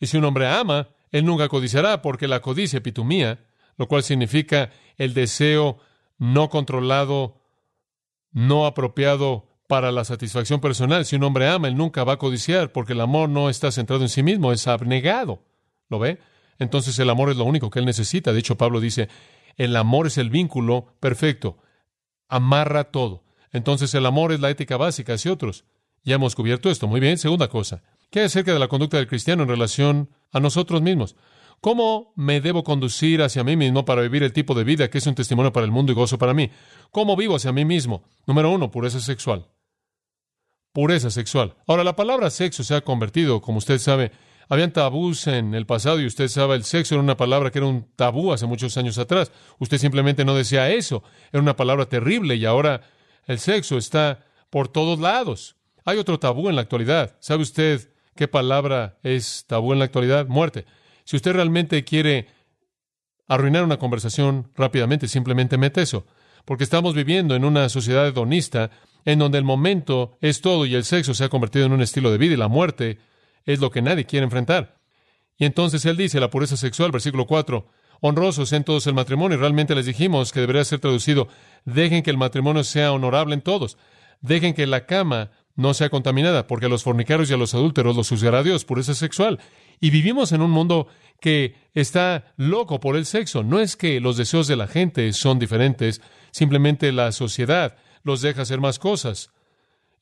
Y 0.00 0.06
si 0.06 0.16
un 0.16 0.24
hombre 0.24 0.48
ama, 0.48 0.88
él 1.10 1.24
nunca 1.24 1.48
codiciará, 1.48 2.02
porque 2.02 2.28
la 2.28 2.40
codicia 2.40 2.78
epitumía, 2.78 3.46
lo 3.76 3.86
cual 3.88 4.02
significa 4.02 4.70
el 4.98 5.14
deseo 5.14 5.78
no 6.18 6.50
controlado, 6.50 7.40
no 8.32 8.66
apropiado 8.66 9.48
para 9.68 9.92
la 9.92 10.04
satisfacción 10.04 10.60
personal. 10.60 11.04
Si 11.04 11.16
un 11.16 11.22
hombre 11.22 11.48
ama, 11.48 11.68
él 11.68 11.76
nunca 11.76 12.02
va 12.02 12.14
a 12.14 12.18
codiciar, 12.18 12.72
porque 12.72 12.92
el 12.92 13.00
amor 13.00 13.28
no 13.28 13.48
está 13.48 13.70
centrado 13.70 14.02
en 14.02 14.08
sí 14.08 14.22
mismo, 14.22 14.52
es 14.52 14.66
abnegado. 14.66 15.44
¿Lo 15.88 15.98
ve? 16.00 16.18
Entonces 16.60 16.96
el 16.98 17.10
amor 17.10 17.30
es 17.30 17.36
lo 17.36 17.44
único 17.44 17.70
que 17.70 17.80
él 17.80 17.86
necesita. 17.86 18.32
De 18.32 18.38
hecho, 18.38 18.56
Pablo 18.56 18.80
dice, 18.80 19.08
el 19.56 19.74
amor 19.74 20.06
es 20.06 20.18
el 20.18 20.30
vínculo 20.30 20.94
perfecto, 21.00 21.58
amarra 22.28 22.84
todo. 22.84 23.24
Entonces 23.50 23.92
el 23.94 24.06
amor 24.06 24.30
es 24.30 24.40
la 24.40 24.50
ética 24.50 24.76
básica 24.76 25.14
hacia 25.14 25.32
otros. 25.32 25.64
Ya 26.04 26.14
hemos 26.14 26.36
cubierto 26.36 26.70
esto. 26.70 26.86
Muy 26.86 27.00
bien, 27.00 27.18
segunda 27.18 27.48
cosa. 27.48 27.82
¿Qué 28.10 28.20
hay 28.20 28.26
acerca 28.26 28.52
de 28.52 28.58
la 28.58 28.68
conducta 28.68 28.98
del 28.98 29.06
cristiano 29.06 29.42
en 29.42 29.48
relación 29.48 30.10
a 30.32 30.38
nosotros 30.38 30.82
mismos? 30.82 31.16
¿Cómo 31.62 32.12
me 32.14 32.40
debo 32.40 32.62
conducir 32.62 33.22
hacia 33.22 33.42
mí 33.42 33.56
mismo 33.56 33.84
para 33.84 34.02
vivir 34.02 34.22
el 34.22 34.32
tipo 34.32 34.54
de 34.54 34.64
vida 34.64 34.88
que 34.90 34.98
es 34.98 35.06
un 35.06 35.14
testimonio 35.14 35.52
para 35.52 35.64
el 35.64 35.72
mundo 35.72 35.92
y 35.92 35.94
gozo 35.94 36.18
para 36.18 36.34
mí? 36.34 36.50
¿Cómo 36.90 37.16
vivo 37.16 37.36
hacia 37.36 37.52
mí 37.52 37.64
mismo? 37.64 38.04
Número 38.26 38.50
uno, 38.50 38.70
pureza 38.70 39.00
sexual. 39.00 39.46
Pureza 40.72 41.10
sexual. 41.10 41.56
Ahora, 41.66 41.84
la 41.84 41.96
palabra 41.96 42.30
sexo 42.30 42.64
se 42.64 42.74
ha 42.74 42.80
convertido, 42.82 43.40
como 43.40 43.58
usted 43.58 43.78
sabe, 43.78 44.12
habían 44.50 44.72
tabús 44.72 45.28
en 45.28 45.54
el 45.54 45.64
pasado 45.64 46.00
y 46.00 46.06
usted 46.06 46.26
sabe, 46.26 46.56
el 46.56 46.64
sexo 46.64 46.96
era 46.96 47.02
una 47.02 47.16
palabra 47.16 47.52
que 47.52 47.58
era 47.58 47.68
un 47.68 47.86
tabú 47.94 48.32
hace 48.32 48.46
muchos 48.46 48.76
años 48.76 48.98
atrás. 48.98 49.30
Usted 49.60 49.78
simplemente 49.78 50.24
no 50.24 50.34
decía 50.34 50.68
eso. 50.70 51.04
Era 51.32 51.40
una 51.40 51.54
palabra 51.54 51.86
terrible 51.86 52.34
y 52.34 52.44
ahora 52.44 52.80
el 53.26 53.38
sexo 53.38 53.78
está 53.78 54.26
por 54.50 54.66
todos 54.66 54.98
lados. 54.98 55.54
Hay 55.84 55.98
otro 55.98 56.18
tabú 56.18 56.48
en 56.48 56.56
la 56.56 56.62
actualidad. 56.62 57.16
¿Sabe 57.20 57.42
usted 57.42 57.92
qué 58.16 58.26
palabra 58.26 58.98
es 59.04 59.44
tabú 59.46 59.72
en 59.72 59.78
la 59.78 59.84
actualidad? 59.84 60.26
Muerte. 60.26 60.66
Si 61.04 61.14
usted 61.14 61.32
realmente 61.32 61.84
quiere 61.84 62.26
arruinar 63.28 63.62
una 63.62 63.78
conversación 63.78 64.50
rápidamente, 64.56 65.06
simplemente 65.06 65.58
mete 65.58 65.82
eso. 65.82 66.06
Porque 66.44 66.64
estamos 66.64 66.94
viviendo 66.94 67.36
en 67.36 67.44
una 67.44 67.68
sociedad 67.68 68.08
hedonista 68.08 68.72
en 69.04 69.20
donde 69.20 69.38
el 69.38 69.44
momento 69.44 70.18
es 70.20 70.40
todo 70.40 70.66
y 70.66 70.74
el 70.74 70.82
sexo 70.82 71.14
se 71.14 71.22
ha 71.22 71.28
convertido 71.28 71.66
en 71.66 71.72
un 71.72 71.82
estilo 71.82 72.10
de 72.10 72.18
vida 72.18 72.34
y 72.34 72.36
la 72.36 72.48
muerte 72.48 72.98
es 73.44 73.60
lo 73.60 73.70
que 73.70 73.82
nadie 73.82 74.06
quiere 74.06 74.24
enfrentar. 74.24 74.78
Y 75.36 75.44
entonces 75.44 75.84
él 75.86 75.96
dice 75.96 76.20
la 76.20 76.30
pureza 76.30 76.56
sexual, 76.56 76.90
versículo 76.90 77.26
4, 77.26 77.66
honrosos 78.00 78.52
en 78.52 78.64
todos 78.64 78.86
el 78.86 78.94
matrimonio. 78.94 79.38
Y 79.38 79.40
realmente 79.40 79.74
les 79.74 79.86
dijimos 79.86 80.32
que 80.32 80.40
debería 80.40 80.64
ser 80.64 80.80
traducido, 80.80 81.28
dejen 81.64 82.02
que 82.02 82.10
el 82.10 82.18
matrimonio 82.18 82.64
sea 82.64 82.92
honorable 82.92 83.34
en 83.34 83.40
todos. 83.40 83.78
Dejen 84.20 84.52
que 84.54 84.66
la 84.66 84.84
cama 84.84 85.30
no 85.56 85.74
sea 85.74 85.88
contaminada, 85.88 86.46
porque 86.46 86.66
a 86.66 86.68
los 86.68 86.82
fornicarios 86.82 87.30
y 87.30 87.34
a 87.34 87.38
los 87.38 87.54
adúlteros 87.54 87.96
los 87.96 88.08
juzgará 88.08 88.42
Dios, 88.42 88.64
pureza 88.64 88.94
sexual. 88.94 89.38
Y 89.80 89.90
vivimos 89.90 90.32
en 90.32 90.42
un 90.42 90.50
mundo 90.50 90.88
que 91.20 91.54
está 91.74 92.34
loco 92.36 92.80
por 92.80 92.96
el 92.96 93.06
sexo. 93.06 93.42
No 93.42 93.60
es 93.60 93.76
que 93.76 94.00
los 94.00 94.16
deseos 94.16 94.46
de 94.46 94.56
la 94.56 94.66
gente 94.66 95.12
son 95.12 95.38
diferentes, 95.38 96.02
simplemente 96.32 96.92
la 96.92 97.12
sociedad 97.12 97.76
los 98.02 98.20
deja 98.22 98.42
hacer 98.42 98.60
más 98.60 98.78
cosas 98.78 99.30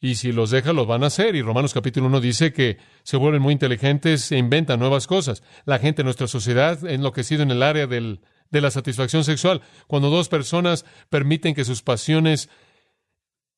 y 0.00 0.14
si 0.14 0.32
los 0.32 0.50
deja, 0.50 0.72
los 0.72 0.86
van 0.86 1.04
a 1.04 1.08
hacer. 1.08 1.34
Y 1.34 1.42
Romanos 1.42 1.74
capítulo 1.74 2.06
1 2.06 2.20
dice 2.20 2.52
que 2.52 2.78
se 3.02 3.16
vuelven 3.16 3.42
muy 3.42 3.52
inteligentes 3.52 4.30
e 4.32 4.38
inventan 4.38 4.80
nuevas 4.80 5.06
cosas. 5.06 5.42
La 5.64 5.78
gente 5.78 6.02
en 6.02 6.06
nuestra 6.06 6.28
sociedad, 6.28 6.84
enloquecido 6.88 7.42
en 7.42 7.50
el 7.50 7.62
área 7.62 7.86
del 7.86 8.20
de 8.50 8.60
la 8.60 8.70
satisfacción 8.70 9.24
sexual. 9.24 9.62
Cuando 9.86 10.10
dos 10.10 10.28
personas 10.28 10.84
permiten 11.08 11.54
que 11.54 11.64
sus 11.64 11.82
pasiones 11.82 12.48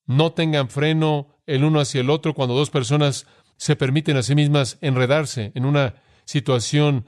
no 0.05 0.33
tengan 0.33 0.69
freno 0.69 1.37
el 1.45 1.63
uno 1.63 1.79
hacia 1.79 2.01
el 2.01 2.09
otro, 2.09 2.33
cuando 2.33 2.55
dos 2.55 2.69
personas 2.69 3.27
se 3.57 3.75
permiten 3.75 4.17
a 4.17 4.23
sí 4.23 4.35
mismas 4.35 4.77
enredarse 4.81 5.51
en 5.55 5.65
una 5.65 5.95
situación 6.25 7.05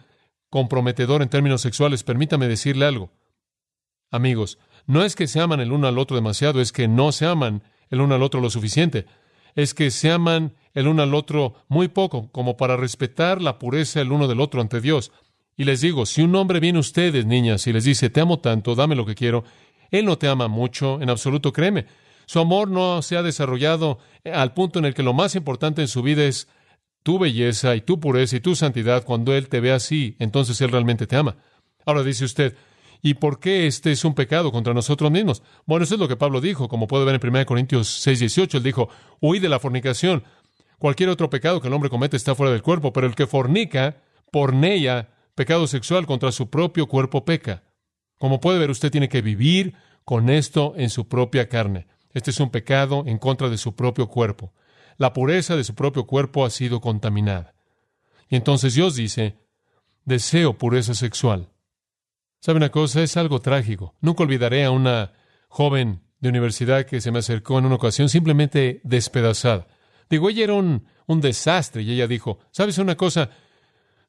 comprometedora 0.50 1.24
en 1.24 1.30
términos 1.30 1.62
sexuales, 1.62 2.04
permítame 2.04 2.48
decirle 2.48 2.86
algo. 2.86 3.12
Amigos, 4.12 4.60
no 4.86 5.04
es 5.04 5.16
que 5.16 5.28
se 5.28 5.40
aman 5.40 5.60
el 5.60 5.72
uno 5.72 5.88
al 5.88 5.98
otro 5.98 6.16
demasiado, 6.16 6.62
es 6.62 6.72
que 6.72 6.88
no 6.88 7.12
se 7.12 7.26
aman 7.26 7.64
el 7.90 8.02
uno 8.02 8.16
al 8.16 8.24
otro 8.24 8.40
lo 8.40 8.50
suficiente. 8.50 9.08
Es 9.56 9.74
que 9.74 9.92
se 9.92 10.12
aman 10.12 10.54
el 10.74 10.88
uno 10.88 11.04
al 11.04 11.14
otro 11.14 11.56
muy 11.68 11.88
poco, 11.88 12.30
como 12.32 12.58
para 12.58 12.78
respetar 12.78 13.42
la 13.42 13.60
pureza 13.60 14.02
el 14.02 14.12
uno 14.12 14.28
del 14.28 14.40
otro 14.40 14.62
ante 14.62 14.82
Dios. 14.82 15.12
Y 15.56 15.66
les 15.66 15.82
digo, 15.82 16.06
si 16.06 16.22
un 16.22 16.36
hombre 16.36 16.60
viene 16.60 16.78
a 16.78 16.82
ustedes, 16.82 17.26
niñas, 17.26 17.68
y 17.68 17.74
les 17.74 17.84
dice, 17.84 18.10
te 18.10 18.22
amo 18.22 18.40
tanto, 18.40 18.74
dame 18.74 18.96
lo 18.96 19.06
que 19.06 19.16
quiero, 19.16 19.44
él 19.92 20.06
no 20.06 20.18
te 20.18 20.28
ama 20.28 20.48
mucho, 20.48 21.00
en 21.02 21.10
absoluto, 21.10 21.54
créeme. 21.54 21.86
Su 22.26 22.40
amor 22.40 22.70
no 22.70 23.02
se 23.02 23.18
ha 23.18 23.22
desarrollado 23.22 24.00
al 24.26 24.54
punto 24.54 24.80
en 24.80 24.86
el 24.86 24.94
que 24.94 25.04
lo 25.04 25.14
más 25.14 25.36
importante 25.36 25.82
en 25.82 25.88
su 25.88 26.02
vida 26.02 26.24
es 26.24 26.48
tu 27.04 27.20
belleza 27.20 27.76
y 27.76 27.82
tu 27.82 28.00
pureza 28.00 28.38
y 28.38 28.40
tu 28.40 28.56
santidad. 28.56 29.04
Cuando 29.04 29.36
Él 29.36 29.50
te 29.50 29.60
ve 29.60 29.72
así, 29.72 30.16
entonces 30.20 30.60
Él 30.62 30.72
realmente 30.72 31.06
te 31.06 31.16
ama. 31.16 31.36
Ahora 31.86 32.02
dice 32.02 32.26
usted, 32.26 32.56
¿Y 33.06 33.16
por 33.16 33.42
qué 33.42 33.68
este 33.68 33.92
es 33.92 34.06
un 34.06 34.16
pecado 34.16 34.54
contra 34.54 34.74
nosotros 34.74 35.12
mismos? 35.12 35.44
Bueno, 35.66 35.84
eso 35.84 35.96
es 35.96 36.00
lo 36.00 36.08
que 36.08 36.16
Pablo 36.16 36.40
dijo, 36.40 36.70
como 36.70 36.88
puede 36.88 37.04
ver 37.04 37.20
en 37.22 37.36
1 37.36 37.46
Corintios 37.46 37.90
6, 38.02 38.20
18. 38.20 38.58
Él 38.58 38.64
dijo, 38.64 38.88
huí 39.20 39.40
de 39.40 39.50
la 39.50 39.60
fornicación. 39.60 40.24
Cualquier 40.80 41.10
otro 41.10 41.30
pecado 41.30 41.60
que 41.60 41.68
el 41.68 41.74
hombre 41.74 41.90
comete 41.90 42.16
está 42.16 42.34
fuera 42.34 42.54
del 42.54 42.62
cuerpo, 42.62 42.94
pero 42.94 43.06
el 43.06 43.14
que 43.14 43.28
fornica, 43.28 43.98
porneia, 44.32 45.10
pecado 45.36 45.68
sexual 45.68 46.06
contra 46.06 46.32
su 46.32 46.50
propio 46.50 46.88
cuerpo 46.88 47.26
peca. 47.26 47.64
Como 48.18 48.40
puede 48.40 48.58
ver, 48.58 48.72
usted 48.72 48.90
tiene 48.90 49.10
que 49.10 49.22
vivir 49.22 49.76
con 50.06 50.30
esto 50.30 50.74
en 50.78 50.90
su 50.90 51.10
propia 51.10 51.50
carne. 51.50 51.88
Este 52.14 52.32
es 52.32 52.40
un 52.40 52.52
pecado 52.52 53.04
en 53.06 53.18
contra 53.18 53.50
de 53.50 53.58
su 53.58 53.76
propio 53.76 54.08
cuerpo. 54.08 54.54
La 54.98 55.12
pureza 55.12 55.58
de 55.58 55.66
su 55.66 55.76
propio 55.76 56.08
cuerpo 56.08 56.46
ha 56.46 56.50
sido 56.50 56.80
contaminada. 56.80 57.54
Y 58.30 58.38
entonces 58.38 58.76
Dios 58.76 58.96
dice, 58.96 59.36
deseo 60.06 60.58
pureza 60.58 60.94
sexual. 60.94 61.50
¿Sabe 62.44 62.58
una 62.58 62.72
cosa? 62.72 63.02
Es 63.02 63.16
algo 63.16 63.40
trágico. 63.40 63.96
Nunca 64.02 64.24
olvidaré 64.24 64.66
a 64.66 64.72
una 64.72 65.14
joven 65.48 66.02
de 66.20 66.28
universidad 66.28 66.86
que 66.86 67.00
se 67.00 67.10
me 67.10 67.20
acercó 67.20 67.58
en 67.58 67.64
una 67.64 67.76
ocasión 67.76 68.10
simplemente 68.10 68.82
despedazada. 68.84 69.66
Digo, 70.10 70.30
ella 70.30 70.44
era 70.44 70.54
un, 70.56 70.86
un 71.08 71.22
desastre 71.22 71.84
y 71.84 71.94
ella 71.94 72.06
dijo, 72.06 72.40
¿sabes 72.52 72.80
una 72.80 72.98
cosa? 72.98 73.30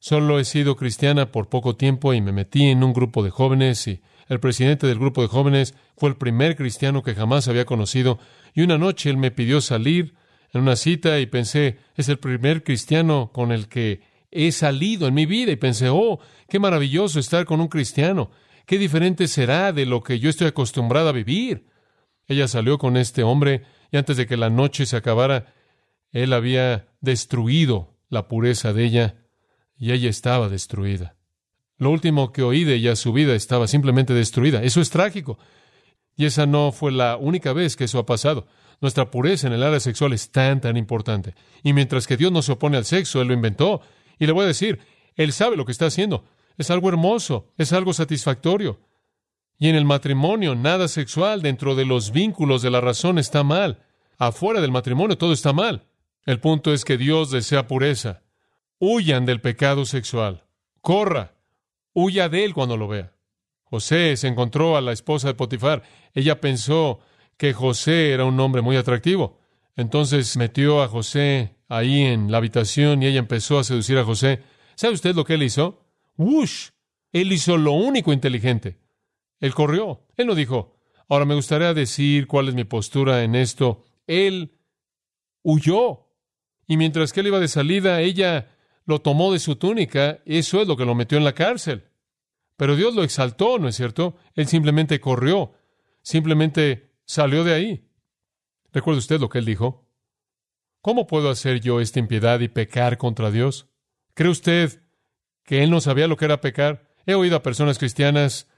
Solo 0.01 0.41
he 0.41 0.45
sido 0.45 0.75
cristiana 0.75 1.31
por 1.31 1.49
poco 1.49 1.77
tiempo 1.77 2.13
y 2.13 2.21
me 2.21 2.33
metí 2.33 2.65
en 2.65 2.83
un 2.83 2.93
grupo 2.93 3.23
de 3.23 3.31
jóvenes 3.31 3.87
y 3.87 4.03
el 4.27 4.41
presidente 4.41 4.89
del 4.89 4.99
grupo 4.99 5.23
de 5.23 5.29
jóvenes 5.29 5.77
fue 5.97 6.09
el 6.09 6.17
primer 6.17 6.57
cristiano 6.57 7.05
que 7.05 7.15
jamás 7.15 7.47
había 7.47 7.67
conocido 7.67 8.19
y 8.53 8.63
una 8.63 8.79
noche 8.79 9.11
él 9.11 9.17
me 9.17 9.31
pidió 9.31 9.61
salir 9.61 10.17
en 10.53 10.63
una 10.63 10.75
cita 10.75 11.21
y 11.21 11.27
pensé, 11.27 11.79
es 11.95 12.09
el 12.09 12.19
primer 12.19 12.65
cristiano 12.65 13.31
con 13.33 13.53
el 13.53 13.69
que 13.69 14.01
he 14.35 14.53
salido 14.53 15.07
en 15.07 15.15
mi 15.15 15.27
vida 15.27 15.53
y 15.53 15.57
pensé, 15.57 15.89
oh, 15.89 16.19
qué 16.49 16.59
maravilloso 16.59 17.21
estar 17.21 17.45
con 17.45 17.61
un 17.61 17.69
cristiano, 17.69 18.31
qué 18.67 18.79
diferente 18.79 19.29
será 19.29 19.73
de 19.73 19.87
lo 19.87 20.03
que 20.03 20.19
yo 20.19 20.29
estoy 20.29 20.49
acostumbrada 20.49 21.11
a 21.11 21.13
vivir. 21.13 21.67
Ella 22.27 22.49
salió 22.49 22.79
con 22.79 22.97
este 22.97 23.23
hombre 23.23 23.63
y 23.91 23.97
antes 23.97 24.17
de 24.17 24.27
que 24.27 24.37
la 24.37 24.51
noche 24.51 24.87
se 24.87 24.97
acabara, 24.97 25.55
él 26.11 26.33
había 26.33 26.89
destruido 27.01 27.97
la 28.09 28.29
pureza 28.29 28.73
de 28.73 28.85
ella 28.85 29.15
y 29.77 29.93
ella 29.93 30.11
estaba 30.11 30.49
destruida. 30.49 31.17
Lo 31.77 31.91
último 31.91 32.33
que 32.33 32.43
oí 32.43 32.65
de 32.65 32.77
ella, 32.77 32.97
su 32.97 33.13
vida 33.13 33.35
estaba 33.35 33.67
simplemente 33.67 34.15
destruida. 34.15 34.63
Eso 34.63 34.81
es 34.81 34.91
trágico. 34.91 35.39
Y 36.17 36.27
esa 36.27 36.47
no 36.47 36.71
fue 36.73 36.93
la 36.93 37.17
única 37.17 37.53
vez 37.53 37.77
que 37.77 37.85
eso 37.85 37.99
ha 37.99 38.07
pasado. 38.07 38.47
Nuestra 38.81 39.11
pureza 39.11 39.47
en 39.47 39.53
el 39.53 39.63
área 39.63 39.81
sexual 39.81 40.13
es 40.13 40.31
tan, 40.31 40.61
tan 40.61 40.77
importante. 40.77 41.35
Y 41.63 41.73
mientras 41.73 42.07
que 42.07 42.17
Dios 42.17 42.31
no 42.31 42.43
se 42.43 42.53
opone 42.53 42.77
al 42.77 42.85
sexo, 42.85 43.21
Él 43.21 43.29
lo 43.29 43.35
inventó. 43.35 43.81
Y 44.25 44.27
le 44.27 44.33
voy 44.33 44.45
a 44.45 44.49
decir, 44.49 44.79
Él 45.17 45.35
sabe 45.35 45.55
lo 45.55 45.67
que 45.67 45.73
está 45.73 45.85
haciendo. 45.85 46.25
Es 46.57 46.71
algo 46.71 46.89
hermoso, 46.89 47.53
es 47.59 47.75
algo 47.75 47.93
satisfactorio. 47.93 48.81
Y 49.59 49.69
en 49.69 49.77
el 49.77 49.85
matrimonio, 49.85 50.55
nada 50.55 50.89
sexual 50.89 51.43
dentro 51.43 51.75
de 51.75 51.85
los 51.85 52.11
vínculos 52.11 52.63
de 52.63 52.71
la 52.71 52.81
razón 52.81 53.19
está 53.19 53.45
mal. 53.45 53.85
Afuera 54.17 54.63
del 54.63 54.71
matrimonio 54.71 55.19
todo 55.19 55.35
está 55.35 55.53
mal. 55.53 55.87
El 56.25 56.41
punto 56.41 56.73
es 56.73 56.87
que 56.87 56.97
Dios 56.97 57.31
desea 57.31 57.67
pureza. 57.67 58.23
Huyan 58.79 59.27
del 59.27 59.43
pecado 59.43 59.85
sexual. 59.85 60.45
Corra. 60.81 61.35
Huya 61.93 62.31
de 62.31 62.47
él 62.47 62.55
cuando 62.55 62.79
lo 62.79 62.89
vea. 62.89 63.13
José 63.65 64.17
se 64.17 64.29
encontró 64.29 64.79
a 64.79 64.81
la 64.81 64.93
esposa 64.93 65.29
de 65.29 65.35
Potifar. 65.35 65.83
Ella 66.15 66.41
pensó 66.41 67.01
que 67.37 67.53
José 67.53 68.13
era 68.13 68.25
un 68.25 68.41
hombre 68.41 68.63
muy 68.63 68.79
atractivo. 68.79 69.39
Entonces 69.77 70.35
metió 70.39 70.83
a 70.83 70.89
José 70.89 71.54
ahí 71.69 72.03
en 72.03 72.31
la 72.31 72.39
habitación 72.39 73.03
y 73.03 73.07
ella 73.07 73.19
empezó 73.19 73.59
a 73.59 73.65
seducir 73.65 73.99
a 73.99 74.05
José. 74.05 74.43
¿Sabe 74.75 74.95
usted 74.95 75.15
lo 75.15 75.25
que 75.25 75.35
él 75.35 75.43
hizo? 75.43 75.87
¡Wush! 76.17 76.71
Él 77.13 77.33
hizo 77.33 77.57
lo 77.57 77.73
único 77.73 78.13
inteligente. 78.13 78.79
Él 79.41 79.55
corrió. 79.55 80.07
Él 80.17 80.27
no 80.27 80.35
dijo, 80.35 80.77
ahora 81.09 81.25
me 81.25 81.35
gustaría 81.35 81.75
decir 81.75 82.27
cuál 82.27 82.49
es 82.49 82.55
mi 82.55 82.65
postura 82.65 83.23
en 83.23 83.35
esto. 83.35 83.85
Él 84.07 84.59
huyó. 85.43 86.09
Y 86.67 86.77
mientras 86.77 87.13
que 87.13 87.21
él 87.21 87.29
iba 87.29 87.41
de 87.41 87.49
salida, 87.49 88.01
ella 88.01 88.51
lo 88.85 89.01
tomó 89.01 89.33
de 89.33 89.39
su 89.39 89.57
túnica. 89.57 90.21
Eso 90.25 90.61
es 90.61 90.69
lo 90.69 90.77
que 90.77 90.85
lo 90.85 90.95
metió 90.95 91.19
en 91.19 91.25
la 91.25 91.35
cárcel. 91.35 91.85
Pero 92.57 92.77
Dios 92.77 92.95
lo 92.95 93.03
exaltó, 93.03 93.59
¿no 93.59 93.69
es 93.69 93.77
cierto? 93.77 94.17
Él 94.35 94.47
simplemente 94.47 95.01
corrió. 95.01 95.53
Simplemente 96.03 96.93
salió 97.05 97.45
de 97.45 97.55
ahí. 97.55 97.89
¿Recuerda 98.73 98.99
usted 98.99 99.21
lo 99.21 99.29
que 99.29 99.39
él 99.39 99.45
dijo? 99.45 99.84
¿Cómo 100.85 101.07
puedo 101.07 101.31
hacer 101.31 101.61
yo 101.61 101.81
esta 101.81 101.99
impiedad 101.99 102.41
y 102.41 102.49
pecar 102.49 102.99
contra 102.99 103.31
Dios? 103.31 103.71
¿Cree 104.13 104.29
usted 104.29 104.83
que 105.43 105.63
él 105.63 105.71
no 105.71 105.81
sabía 105.81 106.09
lo 106.09 106.19
que 106.19 106.27
era 106.27 106.43
pecar? 106.43 106.91
He 107.07 107.15
oído 107.15 107.37
a 107.37 107.43
personas 107.43 107.79
cristianas 107.79 108.51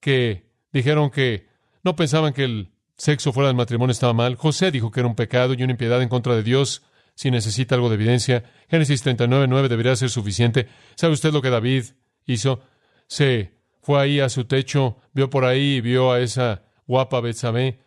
que 0.00 0.50
dijeron 0.72 1.10
que 1.10 1.46
no 1.84 1.94
pensaban 1.94 2.32
que 2.32 2.42
el 2.42 2.72
sexo 2.96 3.32
fuera 3.32 3.46
del 3.46 3.56
matrimonio 3.56 3.92
estaba 3.92 4.12
mal. 4.12 4.34
José 4.34 4.72
dijo 4.72 4.90
que 4.90 4.98
era 4.98 5.08
un 5.08 5.14
pecado 5.14 5.54
y 5.54 5.62
una 5.62 5.70
impiedad 5.70 6.02
en 6.02 6.08
contra 6.08 6.34
de 6.34 6.42
Dios 6.42 6.82
si 7.14 7.30
necesita 7.30 7.76
algo 7.76 7.88
de 7.90 7.94
evidencia. 7.94 8.42
Génesis 8.68 9.06
39.9 9.06 9.68
debería 9.68 9.94
ser 9.94 10.10
suficiente. 10.10 10.66
¿Sabe 10.96 11.12
usted 11.12 11.32
lo 11.32 11.42
que 11.42 11.50
David 11.50 11.84
hizo? 12.26 12.60
Se 13.06 13.52
fue 13.82 14.00
ahí 14.00 14.18
a 14.18 14.28
su 14.28 14.46
techo, 14.46 14.96
vio 15.12 15.30
por 15.30 15.44
ahí 15.44 15.76
y 15.76 15.80
vio 15.80 16.10
a 16.10 16.18
esa 16.18 16.64
guapa 16.88 17.20
Betsabé, 17.20 17.78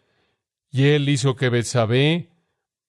y 0.71 0.85
él 0.85 1.09
hizo 1.09 1.35
que 1.35 1.49
Betsabé 1.49 2.30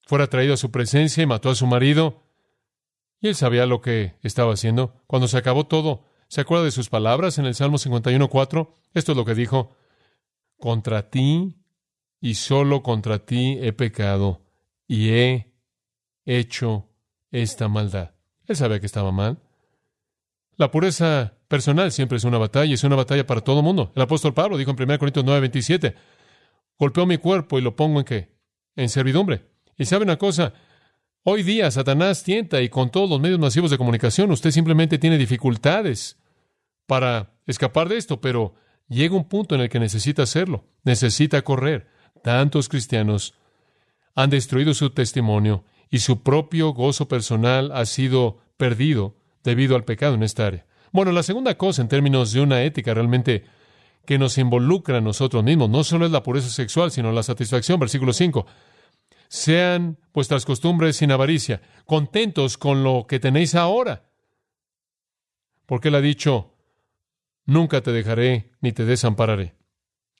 fuera 0.07 0.27
traído 0.27 0.55
a 0.55 0.59
su 0.59 0.71
presencia 0.71 1.23
y 1.23 1.27
mató 1.27 1.51
a 1.51 1.55
su 1.55 1.67
marido. 1.67 2.23
Y 3.21 3.29
él 3.29 3.35
sabía 3.35 3.67
lo 3.67 3.81
que 3.81 4.17
estaba 4.23 4.53
haciendo. 4.53 4.95
Cuando 5.07 5.29
se 5.29 5.39
acabó 5.39 5.67
todo, 5.67 6.07
¿se 6.29 6.41
acuerda 6.41 6.65
de 6.65 6.71
sus 6.71 6.89
palabras 6.89 7.39
en 7.39 7.47
el 7.47 7.55
Salmo 7.55 7.79
51.4? 7.79 8.75
Esto 8.95 9.13
es 9.13 9.17
lo 9.17 9.25
que 9.25 9.35
dijo. 9.35 9.77
Contra 10.59 11.11
ti 11.11 11.57
y 12.21 12.35
solo 12.35 12.83
contra 12.83 13.25
ti 13.25 13.59
he 13.61 13.73
pecado 13.73 14.43
y 14.87 15.11
he 15.11 15.53
hecho 16.25 16.89
esta 17.31 17.69
maldad. 17.69 18.13
Él 18.47 18.57
sabía 18.57 18.81
que 18.81 18.87
estaba 18.87 19.11
mal. 19.11 19.39
La 20.57 20.71
pureza 20.71 21.35
personal 21.49 21.91
siempre 21.93 22.19
es 22.19 22.25
una 22.25 22.39
batalla, 22.39 22.73
es 22.73 22.85
una 22.85 22.97
batalla 22.97 23.27
para 23.27 23.41
todo 23.41 23.59
el 23.59 23.65
mundo. 23.65 23.93
El 23.97 24.03
apóstol 24.03 24.35
Pablo 24.35 24.57
dijo 24.57 24.71
en 24.71 24.77
1 24.81 24.99
Corintios 24.99 25.25
9:27, 25.25 25.95
golpeo 26.79 27.07
mi 27.07 27.19
cuerpo 27.19 27.59
y 27.59 27.63
lo 27.63 27.75
pongo 27.75 28.01
en 28.01 28.05
qué? 28.05 28.37
En 28.77 28.89
servidumbre. 28.89 29.52
Y 29.79 29.85
sabe 29.85 30.05
una 30.05 30.19
cosa, 30.19 30.53
hoy 31.25 31.43
día 31.43 31.71
Satanás 31.71 32.23
tienta 32.23 32.61
y 32.63 32.69
con 32.69 32.91
todos 32.91 33.09
los 33.09 33.21
medios 33.21 33.39
masivos 33.39 33.71
de 33.71 33.79
comunicación 33.79 34.31
usted 34.31 34.51
simplemente 34.51 34.99
tiene 34.99 35.19
dificultades 35.19 36.19
para 36.87 37.33
escapar 37.47 37.89
de 37.89 37.97
esto, 37.97 38.21
pero 38.21 38.55
llega 38.89 39.17
un 39.17 39.29
punto 39.29 39.55
en 39.55 39.63
el 39.63 39.69
que 39.69 39.81
necesita 39.81 40.25
hacerlo, 40.25 40.65
necesita 40.85 41.43
correr. 41.43 41.89
Tantos 42.23 42.69
cristianos 42.69 43.35
han 44.15 44.31
destruido 44.31 44.75
su 44.75 44.91
testimonio 44.91 45.65
y 45.91 45.99
su 45.99 46.23
propio 46.23 46.71
gozo 46.73 47.09
personal 47.09 47.73
ha 47.73 47.85
sido 47.87 48.39
perdido 48.57 49.17
debido 49.43 49.75
al 49.75 49.85
pecado 49.85 50.15
en 50.15 50.23
esta 50.23 50.47
área. 50.47 50.67
Bueno, 50.93 51.11
la 51.13 51.23
segunda 51.23 51.57
cosa 51.57 51.83
en 51.83 51.89
términos 51.89 52.33
de 52.33 52.41
una 52.41 52.63
ética 52.63 52.95
realmente 52.95 53.45
que 54.05 54.19
nos 54.19 54.37
involucra 54.37 54.99
a 54.99 55.01
nosotros 55.01 55.43
mismos 55.43 55.71
no 55.71 55.85
solo 55.85 56.07
es 56.07 56.13
la 56.13 56.23
pureza 56.23 56.51
sexual, 56.51 56.91
sino 56.91 57.13
la 57.13 57.23
satisfacción. 57.23 57.81
Versículo 57.81 58.13
5 58.13 58.47
sean 59.33 59.99
vuestras 60.13 60.45
costumbres 60.45 60.97
sin 60.97 61.11
avaricia, 61.11 61.63
contentos 61.87 62.59
con 62.59 62.85
lo 62.85 63.07
que 63.09 63.19
tenéis 63.19 63.55
ahora. 63.55 64.05
Porque 65.65 65.89
él 65.89 65.95
ha 65.95 66.03
dicho, 66.03 66.53
nunca 67.47 67.81
te 67.81 67.93
dejaré 67.93 68.51
ni 68.61 68.73
te 68.73 68.85
desampararé. 68.85 69.55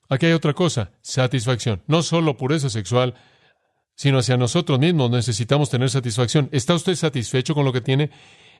Aquí 0.09 0.25
hay 0.25 0.31
otra 0.31 0.55
cosa, 0.55 0.93
satisfacción. 1.01 1.83
No 1.85 2.01
solo 2.01 2.37
pureza 2.37 2.71
sexual, 2.71 3.13
sino 3.93 4.17
hacia 4.17 4.35
nosotros 4.35 4.79
mismos 4.79 5.11
necesitamos 5.11 5.69
tener 5.69 5.91
satisfacción. 5.91 6.49
¿Está 6.51 6.73
usted 6.73 6.95
satisfecho 6.95 7.53
con 7.53 7.65
lo 7.65 7.71
que 7.71 7.81
tiene? 7.81 8.09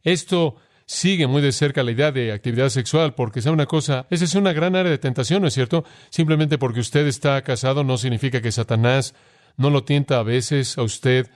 Esto 0.03 0.57
sigue 0.86 1.25
muy 1.25 1.41
de 1.41 1.51
cerca 1.51 1.81
la 1.81 1.93
idea 1.93 2.12
de 2.12 2.31
actividad 2.31 2.69
sexual, 2.69 3.15
porque 3.15 3.41
sea 3.41 3.51
una 3.51 3.65
cosa, 3.65 4.05
esa 4.12 4.25
es 4.25 4.36
una 4.36 4.53
gran 4.53 4.75
área 4.75 4.91
de 4.91 5.00
tentación, 5.00 5.41
¿no 5.41 5.48
es 5.48 5.55
cierto? 5.55 5.83
Simplemente 6.12 6.60
porque 6.60 6.81
usted 6.81 7.07
está 7.07 7.41
casado 7.41 7.83
no 7.83 7.98
significa 7.98 8.39
que 8.39 8.51
Satanás 8.51 9.15
no 9.57 9.69
lo 9.69 9.83
tienta 9.83 10.19
a 10.19 10.24
veces 10.24 10.77
a 10.77 10.83
usted 10.83 11.29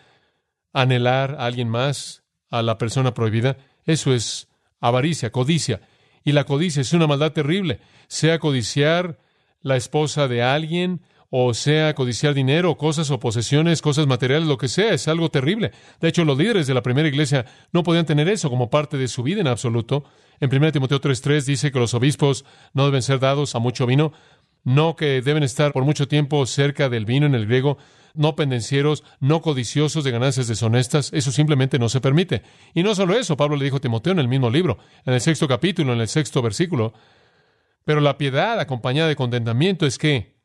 anhelar 0.74 1.36
a 1.39 1.45
alguien 1.45 1.69
más, 1.69 2.24
a 2.50 2.62
la 2.62 2.77
persona 2.77 3.13
prohibida. 3.13 3.57
Eso 3.86 4.13
es 4.13 4.47
avaricia, 4.79 5.31
codicia. 5.31 5.81
Y 6.24 6.33
la 6.33 6.43
codicia 6.43 6.81
es 6.81 6.93
una 6.93 7.07
maldad 7.07 7.31
terrible, 7.31 7.79
sea 8.07 8.39
codiciar 8.39 9.19
la 9.62 9.75
esposa 9.75 10.27
de 10.27 10.43
alguien, 10.43 11.01
o 11.29 11.53
sea 11.53 11.93
codiciar 11.93 12.33
dinero, 12.33 12.77
cosas 12.77 13.12
o 13.12 13.19
posesiones, 13.19 13.81
cosas 13.81 14.07
materiales, 14.07 14.47
lo 14.47 14.57
que 14.57 14.67
sea, 14.67 14.93
es 14.93 15.07
algo 15.07 15.29
terrible. 15.29 15.71
De 16.00 16.07
hecho, 16.07 16.24
los 16.25 16.38
líderes 16.38 16.67
de 16.67 16.74
la 16.74 16.83
primera 16.83 17.07
iglesia 17.07 17.45
no 17.71 17.83
podían 17.83 18.05
tener 18.05 18.29
eso 18.29 18.50
como 18.50 18.69
parte 18.69 18.97
de 18.97 19.07
su 19.07 19.24
vida 19.24 19.41
en 19.41 19.47
absoluto. 19.47 20.05
En 20.39 20.50
1 20.50 20.71
Timoteo 20.71 21.01
3:3 21.01 21.45
dice 21.45 21.71
que 21.71 21.79
los 21.79 21.93
obispos 21.93 22.45
no 22.74 22.86
deben 22.86 23.01
ser 23.01 23.19
dados 23.19 23.55
a 23.55 23.59
mucho 23.59 23.86
vino, 23.86 24.13
no 24.63 24.95
que 24.95 25.21
deben 25.21 25.43
estar 25.43 25.74
por 25.74 25.83
mucho 25.83 26.07
tiempo 26.07 26.45
cerca 26.45 26.89
del 26.89 27.05
vino 27.05 27.25
en 27.25 27.36
el 27.36 27.45
griego, 27.45 27.77
no 28.17 28.36
pendencieros, 28.36 29.03
no 29.19 29.41
codiciosos 29.41 30.03
de 30.03 30.12
ganancias 30.12 30.47
deshonestas, 30.47 31.12
eso 31.13 31.31
simplemente 31.31 31.79
no 31.79 31.88
se 31.88 32.01
permite. 32.01 32.41
Y 32.74 32.83
no 32.83 32.95
solo 32.95 33.17
eso, 33.17 33.38
Pablo 33.38 33.55
le 33.55 33.65
dijo 33.65 33.77
a 33.77 33.81
Timoteo 33.81 34.13
en 34.13 34.19
el 34.19 34.27
mismo 34.27 34.50
libro, 34.50 34.77
en 35.05 35.13
el 35.13 35.21
sexto 35.21 35.47
capítulo, 35.47 35.93
en 35.93 36.01
el 36.01 36.07
sexto 36.07 36.41
versículo, 36.41 36.93
pero 37.86 38.01
la 38.01 38.17
piedad 38.17 38.59
acompañada 38.59 39.07
de 39.07 39.15
contentamiento 39.15 39.86
es 39.86 39.97
que 39.97 40.36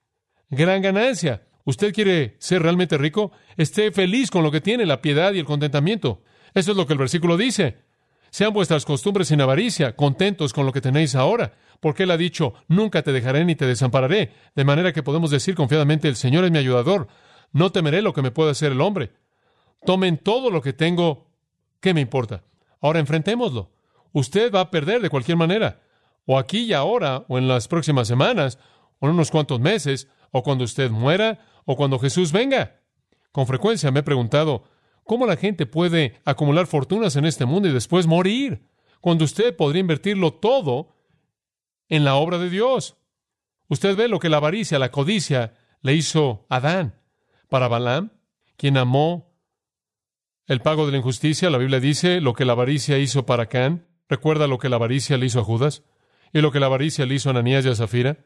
gran 0.48 0.80
ganancia. 0.82 1.42
¿Usted 1.64 1.92
quiere 1.92 2.36
ser 2.38 2.62
realmente 2.62 2.98
rico? 2.98 3.32
Esté 3.56 3.90
feliz 3.90 4.30
con 4.30 4.44
lo 4.44 4.50
que 4.50 4.60
tiene, 4.60 4.86
la 4.86 5.02
piedad 5.02 5.32
y 5.32 5.40
el 5.40 5.44
contentamiento. 5.44 6.22
Eso 6.54 6.72
es 6.72 6.76
lo 6.76 6.86
que 6.86 6.92
el 6.92 6.98
versículo 6.98 7.36
dice. 7.36 7.78
Sean 8.30 8.52
vuestras 8.52 8.84
costumbres 8.84 9.28
sin 9.28 9.40
avaricia, 9.40 9.94
contentos 9.94 10.52
con 10.52 10.66
lo 10.66 10.72
que 10.72 10.80
tenéis 10.80 11.14
ahora, 11.14 11.52
porque 11.80 12.04
Él 12.04 12.10
ha 12.12 12.16
dicho, 12.16 12.54
nunca 12.66 13.02
te 13.02 13.12
dejaré 13.12 13.44
ni 13.44 13.56
te 13.56 13.66
desampararé, 13.66 14.32
de 14.54 14.64
manera 14.64 14.92
que 14.92 15.02
podemos 15.02 15.30
decir 15.30 15.54
confiadamente, 15.54 16.08
el 16.08 16.16
Señor 16.16 16.44
es 16.44 16.50
mi 16.50 16.58
ayudador, 16.58 17.08
no 17.52 17.70
temeré 17.70 18.02
lo 18.02 18.12
que 18.12 18.22
me 18.22 18.30
pueda 18.30 18.50
hacer 18.50 18.72
el 18.72 18.80
hombre. 18.80 19.12
Tomen 19.84 20.18
todo 20.18 20.50
lo 20.50 20.62
que 20.62 20.72
tengo, 20.72 21.26
¿qué 21.80 21.94
me 21.94 22.00
importa? 22.00 22.44
Ahora 22.80 23.00
enfrentémoslo. 23.00 23.70
Usted 24.12 24.52
va 24.52 24.60
a 24.60 24.70
perder 24.70 25.00
de 25.00 25.10
cualquier 25.10 25.36
manera, 25.36 25.80
o 26.26 26.38
aquí 26.38 26.60
y 26.64 26.72
ahora, 26.72 27.24
o 27.28 27.38
en 27.38 27.48
las 27.48 27.68
próximas 27.68 28.08
semanas, 28.08 28.58
o 29.00 29.06
en 29.06 29.14
unos 29.14 29.30
cuantos 29.30 29.60
meses, 29.60 30.08
o 30.30 30.42
cuando 30.42 30.64
usted 30.64 30.90
muera, 30.90 31.46
o 31.64 31.76
cuando 31.76 31.98
Jesús 31.98 32.32
venga. 32.32 32.80
Con 33.32 33.46
frecuencia 33.46 33.90
me 33.90 34.00
he 34.00 34.04
preguntado, 34.04 34.64
¿cómo 35.04 35.26
la 35.26 35.36
gente 35.36 35.66
puede 35.66 36.20
acumular 36.24 36.66
fortunas 36.66 37.16
en 37.16 37.24
este 37.24 37.44
mundo 37.44 37.68
y 37.68 37.72
después 37.72 38.06
morir? 38.06 38.68
Cuando 39.00 39.24
usted 39.24 39.56
podría 39.56 39.80
invertirlo 39.80 40.34
todo 40.34 40.94
en 41.88 42.04
la 42.04 42.14
obra 42.14 42.38
de 42.38 42.48
Dios. 42.48 42.96
Usted 43.68 43.96
ve 43.96 44.08
lo 44.08 44.18
que 44.18 44.28
la 44.28 44.38
avaricia, 44.38 44.78
la 44.78 44.90
codicia 44.90 45.54
le 45.82 45.94
hizo 45.94 46.46
a 46.48 46.56
Adán. 46.56 47.01
Para 47.52 47.68
Balaam, 47.68 48.12
quien 48.56 48.78
amó 48.78 49.30
el 50.46 50.62
pago 50.62 50.86
de 50.86 50.92
la 50.92 50.96
injusticia, 50.96 51.50
la 51.50 51.58
Biblia 51.58 51.80
dice 51.80 52.22
lo 52.22 52.32
que 52.32 52.46
la 52.46 52.52
avaricia 52.52 52.96
hizo 52.96 53.26
para 53.26 53.50
Can. 53.50 53.86
¿Recuerda 54.08 54.46
lo 54.46 54.56
que 54.56 54.70
la 54.70 54.76
avaricia 54.76 55.18
le 55.18 55.26
hizo 55.26 55.40
a 55.40 55.44
Judas? 55.44 55.82
¿Y 56.32 56.40
lo 56.40 56.50
que 56.50 56.60
la 56.60 56.66
avaricia 56.66 57.04
le 57.04 57.12
hizo 57.12 57.28
a 57.28 57.32
Ananías 57.32 57.66
y 57.66 57.68
a 57.68 57.74
Zafira? 57.74 58.24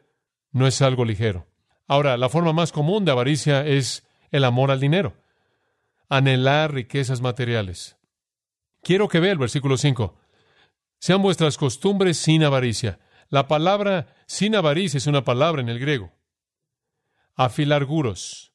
No 0.53 0.65
es 0.65 0.81
algo 0.81 1.03
ligero. 1.03 1.45
Ahora, 1.87 2.15
la 2.15 2.29
forma 2.29 2.53
más 2.53 2.71
común 2.71 3.03
de 3.03 3.11
avaricia 3.11 3.67
es 3.67 4.07
el 4.31 4.45
amor 4.45 4.71
al 4.71 4.79
dinero, 4.79 5.17
anhelar 6.07 6.73
riquezas 6.73 7.19
materiales. 7.19 7.97
Quiero 8.81 9.09
que 9.09 9.19
vea 9.19 9.33
el 9.33 9.39
versículo 9.39 9.75
5. 9.75 10.17
Sean 10.99 11.21
vuestras 11.21 11.57
costumbres 11.57 12.15
sin 12.15 12.45
avaricia. 12.45 13.01
La 13.27 13.49
palabra 13.49 14.07
sin 14.25 14.55
avaricia 14.55 14.99
es 14.99 15.05
una 15.05 15.25
palabra 15.25 15.61
en 15.61 15.67
el 15.67 15.79
griego. 15.79 16.13
Afilarguros. 17.35 18.53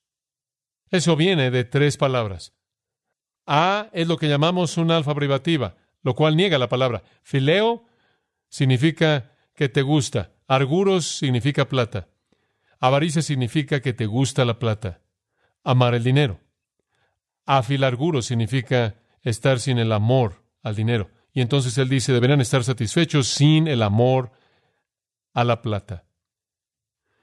Eso 0.93 1.17
viene 1.17 1.51
de 1.51 1.65
tres 1.65 1.97
palabras. 1.97 2.53
A 3.47 3.89
es 3.93 4.07
lo 4.07 4.19
que 4.19 4.29
llamamos 4.29 4.77
una 4.77 4.97
alfa 4.97 5.15
privativa, 5.15 5.75
lo 6.03 6.15
cual 6.15 6.37
niega 6.37 6.59
la 6.59 6.69
palabra. 6.69 7.03
Fileo 7.23 7.87
significa 8.49 9.33
que 9.55 9.71
te 9.71 9.83
gusta. 9.83 10.33
Arguros 10.47 11.07
significa 11.07 11.67
plata. 11.67 12.09
Avaricia 12.79 13.23
significa 13.23 13.81
que 13.81 13.95
te 13.95 14.07
gusta 14.07 14.45
la 14.45 14.59
plata, 14.59 15.01
amar 15.65 15.95
el 15.95 16.05
dinero. 16.05 16.41
Afilarguro 17.47 18.21
significa 18.21 18.97
estar 19.23 19.61
sin 19.61 19.79
el 19.79 19.93
amor 19.93 20.45
al 20.63 20.75
dinero. 20.75 21.11
Y 21.33 21.41
entonces 21.41 21.79
él 21.79 21.89
dice, 21.89 22.13
deberán 22.13 22.41
estar 22.43 22.65
satisfechos 22.65 23.29
sin 23.29 23.67
el 23.67 23.83
amor 23.83 24.33
a 25.33 25.45
la 25.45 25.63
plata. 25.63 26.05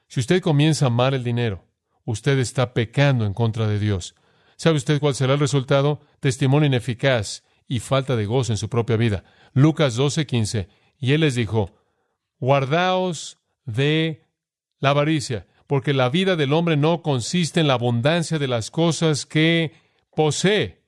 Si 0.07 0.19
usted 0.19 0.41
comienza 0.41 0.85
a 0.85 0.87
amar 0.87 1.13
el 1.13 1.23
dinero, 1.23 1.68
usted 2.09 2.39
está 2.39 2.73
pecando 2.73 3.25
en 3.25 3.33
contra 3.33 3.67
de 3.67 3.77
Dios. 3.77 4.15
¿Sabe 4.55 4.77
usted 4.77 4.99
cuál 4.99 5.13
será 5.13 5.33
el 5.33 5.39
resultado? 5.39 6.01
Testimonio 6.19 6.67
ineficaz 6.67 7.43
y 7.67 7.79
falta 7.79 8.15
de 8.15 8.25
gozo 8.25 8.51
en 8.51 8.57
su 8.57 8.67
propia 8.67 8.97
vida. 8.97 9.23
Lucas 9.53 9.95
12, 9.95 10.25
15. 10.25 10.69
Y 10.97 11.13
él 11.13 11.21
les 11.21 11.35
dijo, 11.35 11.71
guardaos 12.39 13.37
de 13.65 14.25
la 14.79 14.89
avaricia, 14.89 15.47
porque 15.67 15.93
la 15.93 16.09
vida 16.09 16.35
del 16.35 16.53
hombre 16.53 16.77
no 16.77 17.03
consiste 17.03 17.59
en 17.59 17.67
la 17.67 17.75
abundancia 17.75 18.39
de 18.39 18.47
las 18.47 18.71
cosas 18.71 19.27
que 19.27 19.73
posee. 20.15 20.81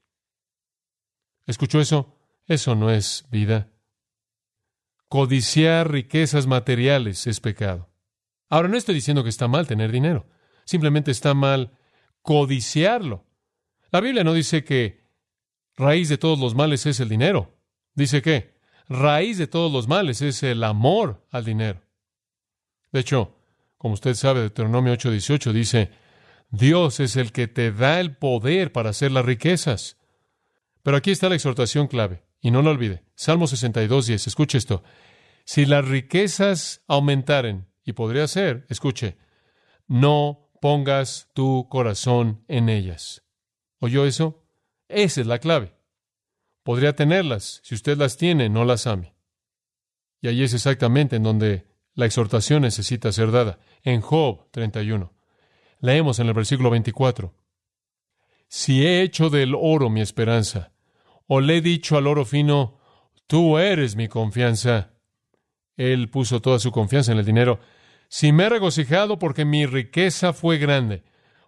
¿Escuchó 1.46 1.80
eso? 1.80 2.18
Eso 2.48 2.76
no 2.76 2.90
es 2.90 3.26
vida. 3.30 3.70
Codiciar 5.08 5.92
riquezas 5.92 6.48
materiales 6.48 7.28
es 7.28 7.40
pecado. 7.40 7.90
Ahora 8.50 8.70
no 8.70 8.78
estoy 8.78 8.96
diciendo 8.96 9.24
que 9.24 9.30
está 9.30 9.48
mal 9.48 9.68
tener 9.68 9.92
dinero, 9.92 10.26
simplemente 10.72 11.12
está 11.12 11.34
mal 11.34 11.72
codiciarlo. 12.22 13.26
La 13.92 14.00
Biblia 14.00 14.24
no 14.24 14.34
dice 14.34 14.64
que 14.64 15.04
raíz 15.76 16.08
de 16.08 16.18
todos 16.18 16.40
los 16.40 16.56
males 16.56 16.86
es 16.86 17.02
el 17.02 17.10
dinero. 17.10 17.58
Dice 17.94 18.22
que 18.22 18.56
raíz 18.88 19.38
de 19.38 19.48
todos 19.48 19.72
los 19.72 19.90
males 19.90 20.22
es 20.22 20.44
el 20.44 20.64
amor 20.64 21.28
al 21.30 21.44
dinero. 21.44 21.82
De 22.94 23.02
hecho, 23.02 23.38
como 23.78 23.96
usted 23.96 24.14
sabe, 24.14 24.40
Deuteronomio 24.40 24.94
8:18 24.94 25.52
dice, 25.52 25.92
Dios 26.50 27.02
es 27.02 27.18
el 27.18 27.34
que 27.34 27.48
te 27.48 27.74
da 27.74 28.00
el 28.00 28.16
poder 28.16 28.72
para 28.72 28.92
hacer 28.92 29.12
las 29.12 29.26
riquezas. 29.26 29.98
Pero 30.84 30.96
aquí 30.96 31.12
está 31.12 31.28
la 31.28 31.36
exhortación 31.36 31.88
clave, 31.88 32.24
y 32.40 32.52
no 32.52 32.62
lo 32.62 32.72
olvide. 32.72 33.04
Salmo 33.16 33.46
62:10, 33.46 34.28
escuche 34.28 34.58
esto. 34.58 34.84
Si 35.44 35.66
las 35.66 35.86
riquezas 35.86 36.82
aumentaren, 36.88 37.68
y 37.84 37.92
podría 37.94 38.28
ser, 38.28 38.66
escuche, 38.70 39.18
no 39.88 40.41
pongas 40.62 41.28
tu 41.34 41.68
corazón 41.70 42.46
en 42.48 42.70
ellas. 42.70 43.24
¿Oyó 43.80 44.06
eso? 44.06 44.46
Esa 44.88 45.22
es 45.22 45.28
la 45.28 45.40
clave. 45.40 45.76
Podría 46.64 46.96
tenerlas, 46.96 47.60
si 47.64 47.74
usted 47.74 47.98
las 47.98 48.16
tiene, 48.16 48.48
no 48.48 48.64
las 48.64 48.86
ame. 48.86 49.16
Y 50.22 50.28
ahí 50.28 50.44
es 50.44 50.54
exactamente 50.54 51.16
en 51.16 51.24
donde 51.24 51.66
la 51.96 52.06
exhortación 52.06 52.62
necesita 52.62 53.12
ser 53.12 53.32
dada. 53.32 53.60
En 53.82 54.02
Job 54.02 54.52
31. 54.52 55.12
Leemos 55.80 56.20
en 56.20 56.28
el 56.28 56.34
versículo 56.34 56.70
24. 56.70 57.34
Si 58.48 58.86
he 58.86 59.02
hecho 59.02 59.32
del 59.32 59.56
oro 59.56 59.90
mi 59.90 60.02
esperanza, 60.02 60.74
o 61.26 61.42
le 61.42 61.58
he 61.58 61.62
dicho 61.62 61.98
al 61.98 62.06
oro 62.06 62.24
fino, 62.24 62.78
tú 63.26 63.58
eres 63.58 63.96
mi 63.96 64.08
confianza. 64.08 64.94
Él 65.76 66.10
puso 66.10 66.40
toda 66.40 66.60
su 66.60 66.72
confianza 66.72 67.14
en 67.14 67.18
el 67.18 67.26
dinero. 67.26 67.60
Si 68.14 68.34
me 68.34 68.44
he 68.44 68.50
regocijado 68.50 69.18
porque 69.20 69.46
mi 69.46 69.66
riqueza 69.66 70.34
fue 70.34 70.58
grande, 70.58 71.02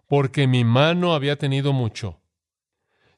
porque 0.08 0.46
mi 0.46 0.64
mano 0.64 1.12
había 1.12 1.36
tenido 1.36 1.74
mucho. 1.74 2.22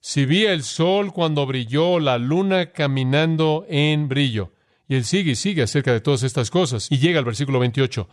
Si 0.01 0.27
vi 0.27 0.47
el 0.47 0.65
sol 0.65 1.13
cuando 1.13 1.47
brilló, 1.47 2.01
la 2.01 2.19
luna 2.19 2.73
caminando 2.73 3.65
en 3.69 4.09
brillo, 4.09 4.53
y 4.89 4.97
él 4.97 5.05
sigue 5.05 5.31
y 5.31 5.37
sigue 5.37 5.63
acerca 5.63 5.93
de 5.93 6.01
todas 6.01 6.25
estas 6.25 6.51
cosas. 6.51 6.91
Y 6.91 6.99
llega 6.99 7.21
al 7.21 7.25
versículo 7.25 7.61
28. 7.61 8.09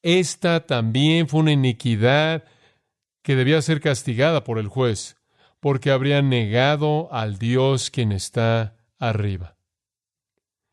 Esta 0.00 0.64
también 0.64 1.28
fue 1.28 1.40
una 1.40 1.52
iniquidad 1.52 2.44
que 3.20 3.36
debía 3.36 3.60
ser 3.60 3.82
castigada 3.82 4.44
por 4.44 4.58
el 4.58 4.68
juez, 4.68 5.18
porque 5.60 5.90
habría 5.90 6.22
negado 6.22 7.12
al 7.12 7.38
Dios 7.38 7.90
quien 7.90 8.12
está 8.12 8.78
arriba. 8.98 9.58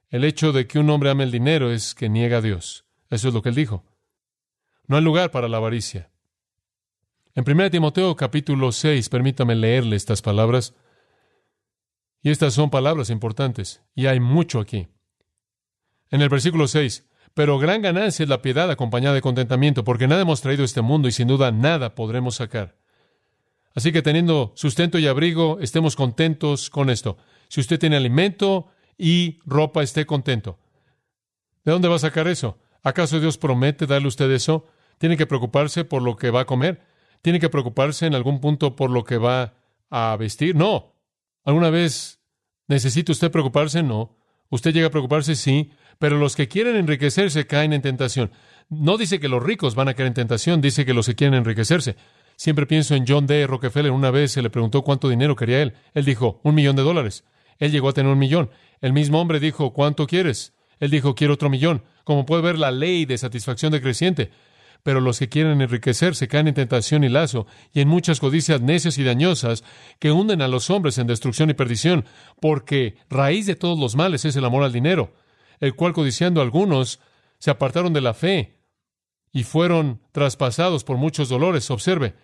El 0.09 0.23
hecho 0.23 0.53
de 0.53 0.65
que 0.65 0.79
un 0.79 0.89
hombre 0.91 1.09
ame 1.09 1.25
el 1.25 1.31
dinero 1.31 1.73
es 1.73 1.93
que 1.93 2.07
niega 2.07 2.37
a 2.37 2.41
Dios. 2.41 2.85
Eso 3.09 3.27
es 3.27 3.33
lo 3.33 3.41
que 3.41 3.49
él 3.49 3.55
dijo. 3.55 3.83
No 4.87 4.95
hay 4.95 5.03
lugar 5.03 5.31
para 5.31 5.49
la 5.49 5.57
avaricia. 5.57 6.09
En 7.35 7.43
1 7.45 7.69
Timoteo 7.69 8.15
capítulo 8.15 8.71
6, 8.71 9.09
permítame 9.09 9.53
leerle 9.53 9.97
estas 9.97 10.21
palabras. 10.21 10.73
Y 12.23 12.31
estas 12.31 12.53
son 12.53 12.69
palabras 12.69 13.09
importantes, 13.09 13.83
y 13.93 14.07
hay 14.07 14.19
mucho 14.19 14.59
aquí. 14.59 14.87
En 16.09 16.21
el 16.21 16.29
versículo 16.29 16.67
6, 16.67 17.05
pero 17.33 17.59
gran 17.59 17.81
ganancia 17.81 18.23
es 18.23 18.29
la 18.29 18.41
piedad 18.41 18.71
acompañada 18.71 19.13
de 19.13 19.21
contentamiento, 19.21 19.83
porque 19.83 20.07
nada 20.07 20.21
hemos 20.21 20.41
traído 20.41 20.63
este 20.63 20.81
mundo 20.81 21.07
y 21.09 21.11
sin 21.11 21.27
duda 21.27 21.51
nada 21.51 21.93
podremos 21.93 22.35
sacar. 22.35 22.77
Así 23.75 23.91
que 23.91 24.01
teniendo 24.01 24.53
sustento 24.55 24.97
y 24.97 25.05
abrigo, 25.05 25.59
estemos 25.59 25.95
contentos 25.95 26.69
con 26.69 26.89
esto. 26.89 27.17
Si 27.49 27.59
usted 27.59 27.77
tiene 27.77 27.97
alimento 27.97 28.69
y 28.97 29.37
ropa 29.45 29.83
esté 29.83 30.05
contento. 30.05 30.57
¿De 31.63 31.73
dónde 31.73 31.89
va 31.89 31.97
a 31.97 31.99
sacar 31.99 32.27
eso? 32.27 32.57
¿Acaso 32.81 33.19
Dios 33.19 33.37
promete 33.37 33.85
darle 33.85 34.05
a 34.05 34.07
usted 34.07 34.31
eso? 34.31 34.65
¿Tiene 34.97 35.17
que 35.17 35.27
preocuparse 35.27 35.85
por 35.85 36.01
lo 36.01 36.15
que 36.15 36.31
va 36.31 36.41
a 36.41 36.45
comer? 36.45 36.81
¿Tiene 37.21 37.39
que 37.39 37.49
preocuparse 37.49 38.05
en 38.05 38.15
algún 38.15 38.39
punto 38.39 38.75
por 38.75 38.89
lo 38.89 39.03
que 39.03 39.17
va 39.17 39.53
a 39.89 40.15
vestir? 40.17 40.55
No. 40.55 40.95
¿Alguna 41.43 41.69
vez 41.69 42.19
necesita 42.67 43.11
usted 43.11 43.31
preocuparse? 43.31 43.83
No. 43.83 44.15
¿Usted 44.49 44.73
llega 44.73 44.87
a 44.87 44.91
preocuparse? 44.91 45.35
Sí. 45.35 45.71
Pero 45.99 46.17
los 46.17 46.35
que 46.35 46.47
quieren 46.47 46.75
enriquecerse 46.75 47.47
caen 47.47 47.73
en 47.73 47.81
tentación. 47.81 48.31
No 48.69 48.97
dice 48.97 49.19
que 49.19 49.29
los 49.29 49.41
ricos 49.41 49.75
van 49.75 49.87
a 49.87 49.93
caer 49.93 50.07
en 50.07 50.13
tentación, 50.13 50.61
dice 50.61 50.85
que 50.85 50.93
los 50.93 51.07
que 51.07 51.15
quieren 51.15 51.35
enriquecerse. 51.35 51.95
Siempre 52.35 52.67
pienso 52.67 52.93
en 52.95 53.05
John 53.07 53.25
D. 53.25 53.47
Rockefeller. 53.47 53.91
Una 53.91 54.11
vez 54.11 54.31
se 54.31 54.41
le 54.41 54.49
preguntó 54.49 54.83
cuánto 54.83 55.09
dinero 55.09 55.35
quería 55.35 55.61
él. 55.61 55.73
Él 55.93 56.05
dijo, 56.05 56.39
un 56.43 56.53
millón 56.53 56.75
de 56.75 56.83
dólares. 56.83 57.23
Él 57.57 57.71
llegó 57.71 57.89
a 57.89 57.93
tener 57.93 58.11
un 58.11 58.19
millón. 58.19 58.51
El 58.79 58.93
mismo 58.93 59.19
hombre 59.19 59.39
dijo, 59.39 59.73
¿cuánto 59.73 60.05
quieres? 60.05 60.53
Él 60.79 60.91
dijo, 60.91 61.15
quiero 61.15 61.33
otro 61.33 61.49
millón. 61.49 61.83
Como 62.03 62.25
puede 62.25 62.43
ver, 62.43 62.59
la 62.59 62.71
ley 62.71 63.05
de 63.05 63.17
satisfacción 63.17 63.71
decreciente. 63.71 64.29
Pero 64.87 65.01
los 65.01 65.19
que 65.19 65.27
quieren 65.27 65.59
enriquecerse 65.59 66.29
caen 66.29 66.47
en 66.47 66.53
tentación 66.53 67.03
y 67.03 67.09
lazo 67.09 67.45
y 67.73 67.81
en 67.81 67.89
muchas 67.89 68.21
codicias 68.21 68.61
necias 68.61 68.97
y 68.97 69.03
dañosas 69.03 69.65
que 69.99 70.13
hunden 70.13 70.41
a 70.41 70.47
los 70.47 70.69
hombres 70.69 70.97
en 70.97 71.07
destrucción 71.07 71.49
y 71.49 71.55
perdición, 71.55 72.05
porque 72.39 72.95
raíz 73.09 73.47
de 73.47 73.57
todos 73.57 73.77
los 73.77 73.97
males 73.97 74.23
es 74.23 74.37
el 74.37 74.45
amor 74.45 74.63
al 74.63 74.71
dinero, 74.71 75.13
el 75.59 75.75
cual 75.75 75.91
codiciando 75.91 76.39
algunos 76.39 77.01
se 77.37 77.51
apartaron 77.51 77.91
de 77.91 77.99
la 77.99 78.13
fe 78.13 78.61
y 79.33 79.43
fueron 79.43 79.99
traspasados 80.13 80.85
por 80.85 80.95
muchos 80.95 81.27
dolores. 81.27 81.69
Observe, 81.69 82.15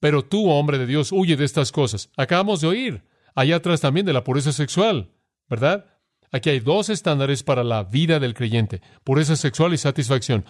pero 0.00 0.24
tú, 0.24 0.48
hombre 0.48 0.78
de 0.78 0.86
Dios, 0.86 1.12
huye 1.12 1.36
de 1.36 1.44
estas 1.44 1.70
cosas. 1.70 2.08
Acabamos 2.16 2.62
de 2.62 2.68
oír, 2.68 3.04
allá 3.34 3.56
atrás 3.56 3.82
también 3.82 4.06
de 4.06 4.14
la 4.14 4.24
pureza 4.24 4.52
sexual, 4.52 5.10
¿verdad? 5.50 5.84
Aquí 6.32 6.48
hay 6.48 6.60
dos 6.60 6.88
estándares 6.88 7.42
para 7.42 7.62
la 7.62 7.84
vida 7.84 8.20
del 8.20 8.32
creyente, 8.32 8.80
pureza 9.04 9.36
sexual 9.36 9.74
y 9.74 9.76
satisfacción. 9.76 10.46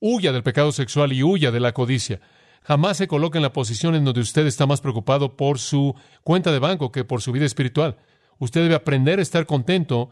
Huya 0.00 0.32
del 0.32 0.42
pecado 0.42 0.72
sexual 0.72 1.12
y 1.12 1.22
huya 1.22 1.50
de 1.50 1.60
la 1.60 1.72
codicia. 1.72 2.20
Jamás 2.62 2.96
se 2.96 3.06
coloque 3.06 3.38
en 3.38 3.42
la 3.42 3.52
posición 3.52 3.94
en 3.94 4.04
donde 4.04 4.20
usted 4.20 4.46
está 4.46 4.66
más 4.66 4.80
preocupado 4.80 5.36
por 5.36 5.58
su 5.58 5.94
cuenta 6.24 6.50
de 6.52 6.58
banco 6.58 6.90
que 6.90 7.04
por 7.04 7.22
su 7.22 7.32
vida 7.32 7.46
espiritual. 7.46 7.96
Usted 8.38 8.62
debe 8.62 8.74
aprender 8.74 9.18
a 9.18 9.22
estar 9.22 9.46
contento 9.46 10.10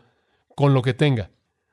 con 0.54 0.72
lo 0.72 0.82
que 0.82 0.94
tenga. 0.94 1.30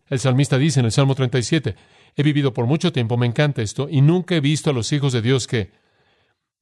El 0.08 0.20
salmista 0.20 0.58
dice 0.58 0.80
en 0.80 0.88
el 0.88 0.92
Salmo 0.92 1.16
37, 1.16 1.76
he 2.16 2.24
vivido 2.24 2.54
por 2.54 2.66
mucho 2.66 2.92
tiempo, 2.92 3.16
me 3.16 3.28
encanta 3.28 3.62
esto, 3.62 3.88
y 3.90 4.02
nunca 4.02 4.36
he 4.36 4.42
visto 4.42 4.70
a 4.70 4.74
los 4.74 4.92
hijos 4.92 5.14
de 5.14 5.22
Dios 5.22 5.48
que 5.48 5.72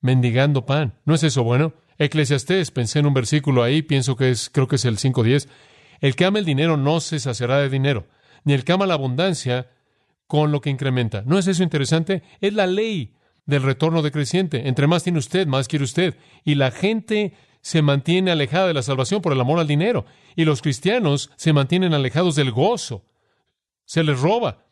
mendigando 0.02 0.66
pan. 0.66 0.94
¿No 1.06 1.16
es 1.16 1.24
eso 1.24 1.44
bueno? 1.44 1.74
Eclesiastés, 1.98 2.72
pensé 2.72 3.00
en 3.00 3.08
un 3.08 3.14
versículo 3.14 3.64
ahí, 3.64 3.82
pienso 3.82 4.16
que 4.16 4.30
es, 4.30 4.50
creo 4.50 4.68
que 4.68 4.76
es 4.76 4.86
el 4.86 4.98
5.10. 4.98 5.48
El 6.00 6.16
que 6.16 6.26
ama 6.26 6.40
el 6.40 6.46
dinero 6.46 6.78
no 6.78 7.00
se 7.00 7.20
saciará 7.20 7.58
de 7.60 7.70
dinero, 7.70 8.08
ni 8.44 8.54
el 8.54 8.64
que 8.64 8.72
ama 8.72 8.86
la 8.86 8.94
abundancia 8.94 9.68
con 10.30 10.52
lo 10.52 10.62
que 10.62 10.70
incrementa. 10.70 11.24
¿No 11.26 11.40
es 11.40 11.48
eso 11.48 11.64
interesante? 11.64 12.22
Es 12.40 12.54
la 12.54 12.68
ley 12.68 13.16
del 13.48 13.64
retorno 13.64 14.04
decreciente. 14.04 14.68
Entre 14.68 14.86
más 14.86 15.02
tiene 15.02 15.18
usted, 15.18 15.48
más 15.48 15.68
quiere 15.68 15.84
usted. 15.84 16.18
Y 16.46 16.54
la 16.54 16.70
gente 16.70 17.34
se 17.62 17.82
mantiene 17.82 18.30
alejada 18.30 18.68
de 18.68 18.76
la 18.76 18.84
salvación 18.84 19.24
por 19.24 19.34
el 19.34 19.42
amor 19.42 19.58
al 19.58 19.66
dinero. 19.66 20.06
Y 20.36 20.46
los 20.46 20.62
cristianos 20.62 21.32
se 21.36 21.52
mantienen 21.52 21.96
alejados 21.96 22.36
del 22.36 22.52
gozo. 22.52 23.04
Se 23.86 24.04
les 24.04 24.20
roba. 24.20 24.68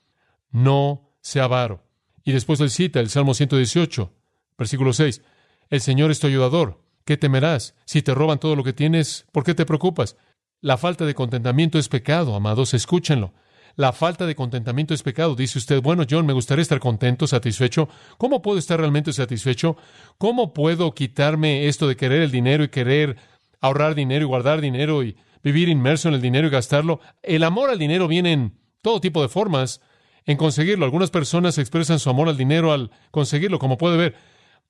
No 0.52 1.10
se 1.22 1.42
avaro. 1.42 1.84
Y 2.24 2.34
después 2.34 2.60
él 2.60 2.70
cita 2.70 3.00
el 3.00 3.10
Salmo 3.10 3.34
118. 3.34 4.14
Versículo 4.60 4.94
6. 4.94 5.24
El 5.72 5.82
Señor 5.82 6.12
es 6.12 6.20
tu 6.20 6.28
ayudador. 6.28 6.84
¿Qué 7.04 7.18
temerás? 7.18 7.74
Si 7.86 8.04
te 8.04 8.14
roban 8.14 8.38
todo 8.38 8.56
lo 8.56 8.64
que 8.64 8.74
tienes, 8.74 9.26
¿por 9.32 9.44
qué 9.44 9.56
te 9.56 9.66
preocupas? 9.66 10.18
La 10.62 10.78
falta 10.78 11.04
de 11.04 11.16
contentamiento 11.16 11.80
es 11.80 11.90
pecado, 11.90 12.36
amados, 12.36 12.76
escúchenlo. 12.76 13.34
La 13.78 13.94
falta 13.94 14.26
de 14.26 14.34
contentamiento 14.34 14.96
es 14.96 15.04
pecado. 15.04 15.36
Dice 15.36 15.60
usted, 15.60 15.84
bueno, 15.84 16.04
John, 16.10 16.26
me 16.26 16.34
gustaría 16.34 16.64
estar 16.64 16.80
contento, 16.80 17.28
satisfecho. 17.28 17.88
¿Cómo 18.18 18.42
puedo 18.42 18.58
estar 18.58 18.80
realmente 18.80 19.14
satisfecho? 19.14 19.78
¿Cómo 20.18 20.52
puedo 20.52 20.96
quitarme 20.96 21.68
esto 21.68 21.88
de 21.88 21.96
querer 21.96 22.24
el 22.24 22.32
dinero 22.32 22.64
y 22.64 22.70
querer 22.70 23.18
ahorrar 23.62 23.94
dinero 23.94 24.26
y 24.26 24.28
guardar 24.28 24.62
dinero 24.62 25.04
y 25.04 25.16
vivir 25.44 25.70
inmerso 25.70 26.08
en 26.08 26.16
el 26.16 26.22
dinero 26.22 26.48
y 26.48 26.50
gastarlo? 26.50 27.02
El 27.22 27.44
amor 27.44 27.70
al 27.70 27.78
dinero 27.78 28.08
viene 28.08 28.34
en 28.34 28.58
todo 28.82 29.00
tipo 29.00 29.22
de 29.22 29.30
formas 29.30 29.80
en 30.26 30.38
conseguirlo. 30.38 30.84
Algunas 30.84 31.12
personas 31.12 31.60
expresan 31.60 32.00
su 32.00 32.10
amor 32.10 32.30
al 32.30 32.38
dinero 32.38 32.74
al 32.74 32.90
conseguirlo, 33.12 33.60
como 33.60 33.78
puede 33.78 33.96
ver 33.96 34.16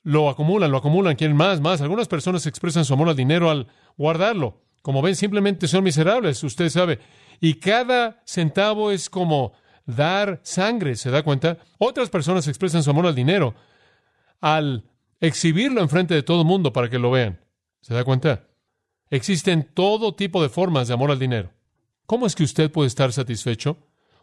lo 0.03 0.29
acumulan, 0.29 0.69
lo 0.69 0.77
acumulan, 0.77 1.15
quieren 1.15 1.35
más, 1.35 1.61
más. 1.61 1.79
Algunas 1.81 2.09
personas 2.09 2.45
expresan 2.45 2.83
su 2.83 2.93
amor 2.93 3.07
al 3.07 3.15
dinero 3.15 3.49
al 3.49 3.67
guardarlo. 3.97 4.61
Como 4.81 5.01
ven, 5.01 5.15
simplemente 5.15 5.67
son 5.67 5.83
miserables, 5.83 6.43
usted 6.43 6.69
sabe. 6.69 6.99
Y 7.39 7.55
cada 7.55 8.21
centavo 8.25 8.91
es 8.91 9.09
como 9.09 9.53
dar 9.85 10.39
sangre, 10.43 10.95
¿se 10.95 11.11
da 11.11 11.23
cuenta? 11.23 11.57
Otras 11.77 12.09
personas 12.09 12.47
expresan 12.47 12.83
su 12.83 12.89
amor 12.89 13.07
al 13.07 13.15
dinero 13.15 13.55
al 14.41 14.83
exhibirlo 15.19 15.81
enfrente 15.81 16.13
de 16.13 16.23
todo 16.23 16.41
el 16.41 16.47
mundo 16.47 16.73
para 16.73 16.89
que 16.89 16.99
lo 16.99 17.11
vean. 17.11 17.39
¿Se 17.81 17.93
da 17.93 18.03
cuenta? 18.03 18.47
Existen 19.09 19.69
todo 19.73 20.15
tipo 20.15 20.41
de 20.41 20.49
formas 20.49 20.87
de 20.87 20.93
amor 20.93 21.11
al 21.11 21.19
dinero. 21.19 21.51
¿Cómo 22.05 22.27
es 22.27 22.35
que 22.35 22.43
usted 22.43 22.71
puede 22.71 22.87
estar 22.87 23.11
satisfecho? 23.13 23.77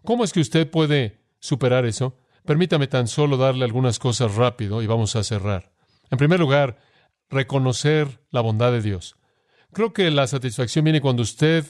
¿Cómo 0.04 0.24
es 0.24 0.32
que 0.32 0.40
usted 0.40 0.70
puede 0.70 1.20
superar 1.38 1.86
eso? 1.86 2.16
Permítame 2.44 2.86
tan 2.86 3.08
solo 3.08 3.36
darle 3.36 3.64
algunas 3.64 3.98
cosas 3.98 4.34
rápido 4.34 4.82
y 4.82 4.86
vamos 4.86 5.16
a 5.16 5.24
cerrar. 5.24 5.72
En 6.10 6.18
primer 6.18 6.40
lugar, 6.40 6.78
reconocer 7.30 8.20
la 8.30 8.42
bondad 8.42 8.72
de 8.72 8.82
Dios. 8.82 9.16
Creo 9.72 9.92
que 9.92 10.10
la 10.10 10.26
satisfacción 10.26 10.84
viene 10.84 11.00
cuando 11.00 11.22
usted 11.22 11.64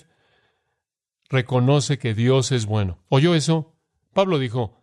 reconoce 1.29 1.99
que 1.99 2.15
Dios 2.15 2.53
es 2.53 2.67
bueno. 2.67 3.03
¿Oyó 3.09 3.35
eso? 3.35 3.77
Pablo 4.13 4.39
dijo, 4.39 4.81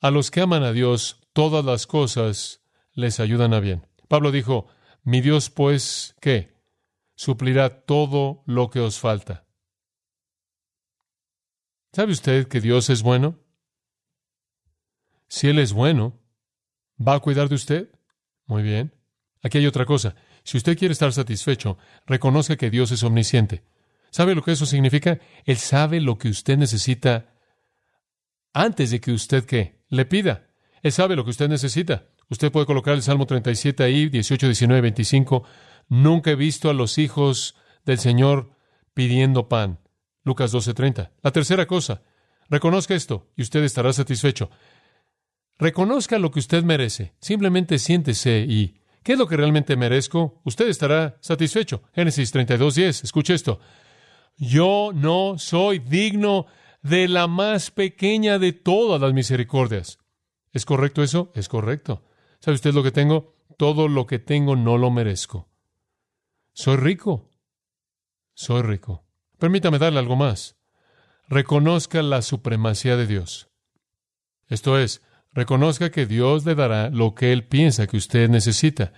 a 0.00 0.10
los 0.10 0.30
que 0.30 0.40
aman 0.40 0.62
a 0.62 0.72
Dios, 0.72 1.20
todas 1.32 1.64
las 1.64 1.86
cosas 1.86 2.62
les 2.92 3.20
ayudan 3.20 3.52
a 3.52 3.60
bien. 3.60 3.86
Pablo 4.08 4.32
dijo, 4.32 4.66
mi 5.02 5.20
Dios 5.20 5.50
pues, 5.50 6.16
¿qué? 6.20 6.56
Suplirá 7.14 7.84
todo 7.84 8.42
lo 8.46 8.70
que 8.70 8.80
os 8.80 8.98
falta. 8.98 9.46
¿Sabe 11.92 12.12
usted 12.12 12.48
que 12.48 12.60
Dios 12.60 12.88
es 12.88 13.02
bueno? 13.02 13.38
Si 15.28 15.48
Él 15.48 15.58
es 15.58 15.72
bueno, 15.72 16.18
¿va 16.96 17.14
a 17.14 17.20
cuidar 17.20 17.48
de 17.48 17.56
usted? 17.56 17.90
Muy 18.46 18.62
bien. 18.62 18.94
Aquí 19.42 19.58
hay 19.58 19.66
otra 19.66 19.84
cosa. 19.84 20.14
Si 20.44 20.56
usted 20.56 20.78
quiere 20.78 20.92
estar 20.92 21.12
satisfecho, 21.12 21.78
reconozca 22.06 22.56
que 22.56 22.70
Dios 22.70 22.90
es 22.90 23.02
omnisciente. 23.02 23.64
¿Sabe 24.10 24.34
lo 24.34 24.42
que 24.42 24.52
eso 24.52 24.66
significa? 24.66 25.18
Él 25.44 25.56
sabe 25.56 26.00
lo 26.00 26.18
que 26.18 26.28
usted 26.28 26.58
necesita 26.58 27.34
antes 28.52 28.90
de 28.90 29.00
que 29.00 29.12
usted 29.12 29.44
qué 29.44 29.80
le 29.88 30.04
pida. 30.04 30.48
Él 30.82 30.92
sabe 30.92 31.16
lo 31.16 31.24
que 31.24 31.30
usted 31.30 31.48
necesita. 31.48 32.06
Usted 32.28 32.52
puede 32.52 32.66
colocar 32.66 32.94
el 32.94 33.02
Salmo 33.02 33.26
37 33.26 33.82
ahí, 33.82 34.08
18, 34.08 34.46
19, 34.46 34.80
25. 34.80 35.44
Nunca 35.88 36.30
he 36.30 36.36
visto 36.36 36.70
a 36.70 36.74
los 36.74 36.98
hijos 36.98 37.56
del 37.84 37.98
Señor 37.98 38.56
pidiendo 38.94 39.48
pan. 39.48 39.80
Lucas 40.22 40.52
12, 40.52 40.74
30. 40.74 41.12
La 41.22 41.32
tercera 41.32 41.66
cosa, 41.66 42.02
reconozca 42.48 42.94
esto 42.94 43.28
y 43.36 43.42
usted 43.42 43.64
estará 43.64 43.92
satisfecho. 43.92 44.50
Reconozca 45.58 46.18
lo 46.18 46.30
que 46.30 46.38
usted 46.38 46.62
merece. 46.62 47.14
Simplemente 47.20 47.78
siéntese 47.78 48.46
y 48.48 48.80
¿qué 49.02 49.12
es 49.12 49.18
lo 49.18 49.26
que 49.26 49.36
realmente 49.36 49.76
merezco? 49.76 50.40
Usted 50.44 50.68
estará 50.68 51.18
satisfecho. 51.20 51.82
Génesis 51.94 52.32
32:10. 52.32 53.04
Escuche 53.04 53.34
esto. 53.34 53.60
Yo 54.40 54.90
no 54.92 55.38
soy 55.38 55.78
digno 55.78 56.46
de 56.82 57.06
la 57.06 57.28
más 57.28 57.70
pequeña 57.70 58.38
de 58.38 58.52
todas 58.52 59.00
las 59.00 59.12
misericordias. 59.12 59.98
¿Es 60.52 60.64
correcto 60.64 61.02
eso? 61.02 61.30
Es 61.34 61.48
correcto. 61.48 62.02
¿Sabe 62.40 62.56
usted 62.56 62.74
lo 62.74 62.82
que 62.82 62.90
tengo? 62.90 63.36
Todo 63.56 63.86
lo 63.86 64.06
que 64.06 64.18
tengo 64.18 64.56
no 64.56 64.78
lo 64.78 64.90
merezco. 64.90 65.48
Soy 66.54 66.76
rico. 66.76 67.30
Soy 68.34 68.62
rico. 68.62 69.04
Permítame 69.38 69.78
darle 69.78 70.00
algo 70.00 70.16
más. 70.16 70.56
Reconozca 71.28 72.02
la 72.02 72.22
supremacía 72.22 72.96
de 72.96 73.06
Dios. 73.06 73.50
Esto 74.48 74.78
es, 74.78 75.02
Reconozca 75.32 75.90
que 75.90 76.06
Dios 76.06 76.44
le 76.44 76.54
dará 76.56 76.90
lo 76.90 77.14
que 77.14 77.32
Él 77.32 77.46
piensa 77.46 77.86
que 77.86 77.96
usted 77.96 78.28
necesita 78.28 78.92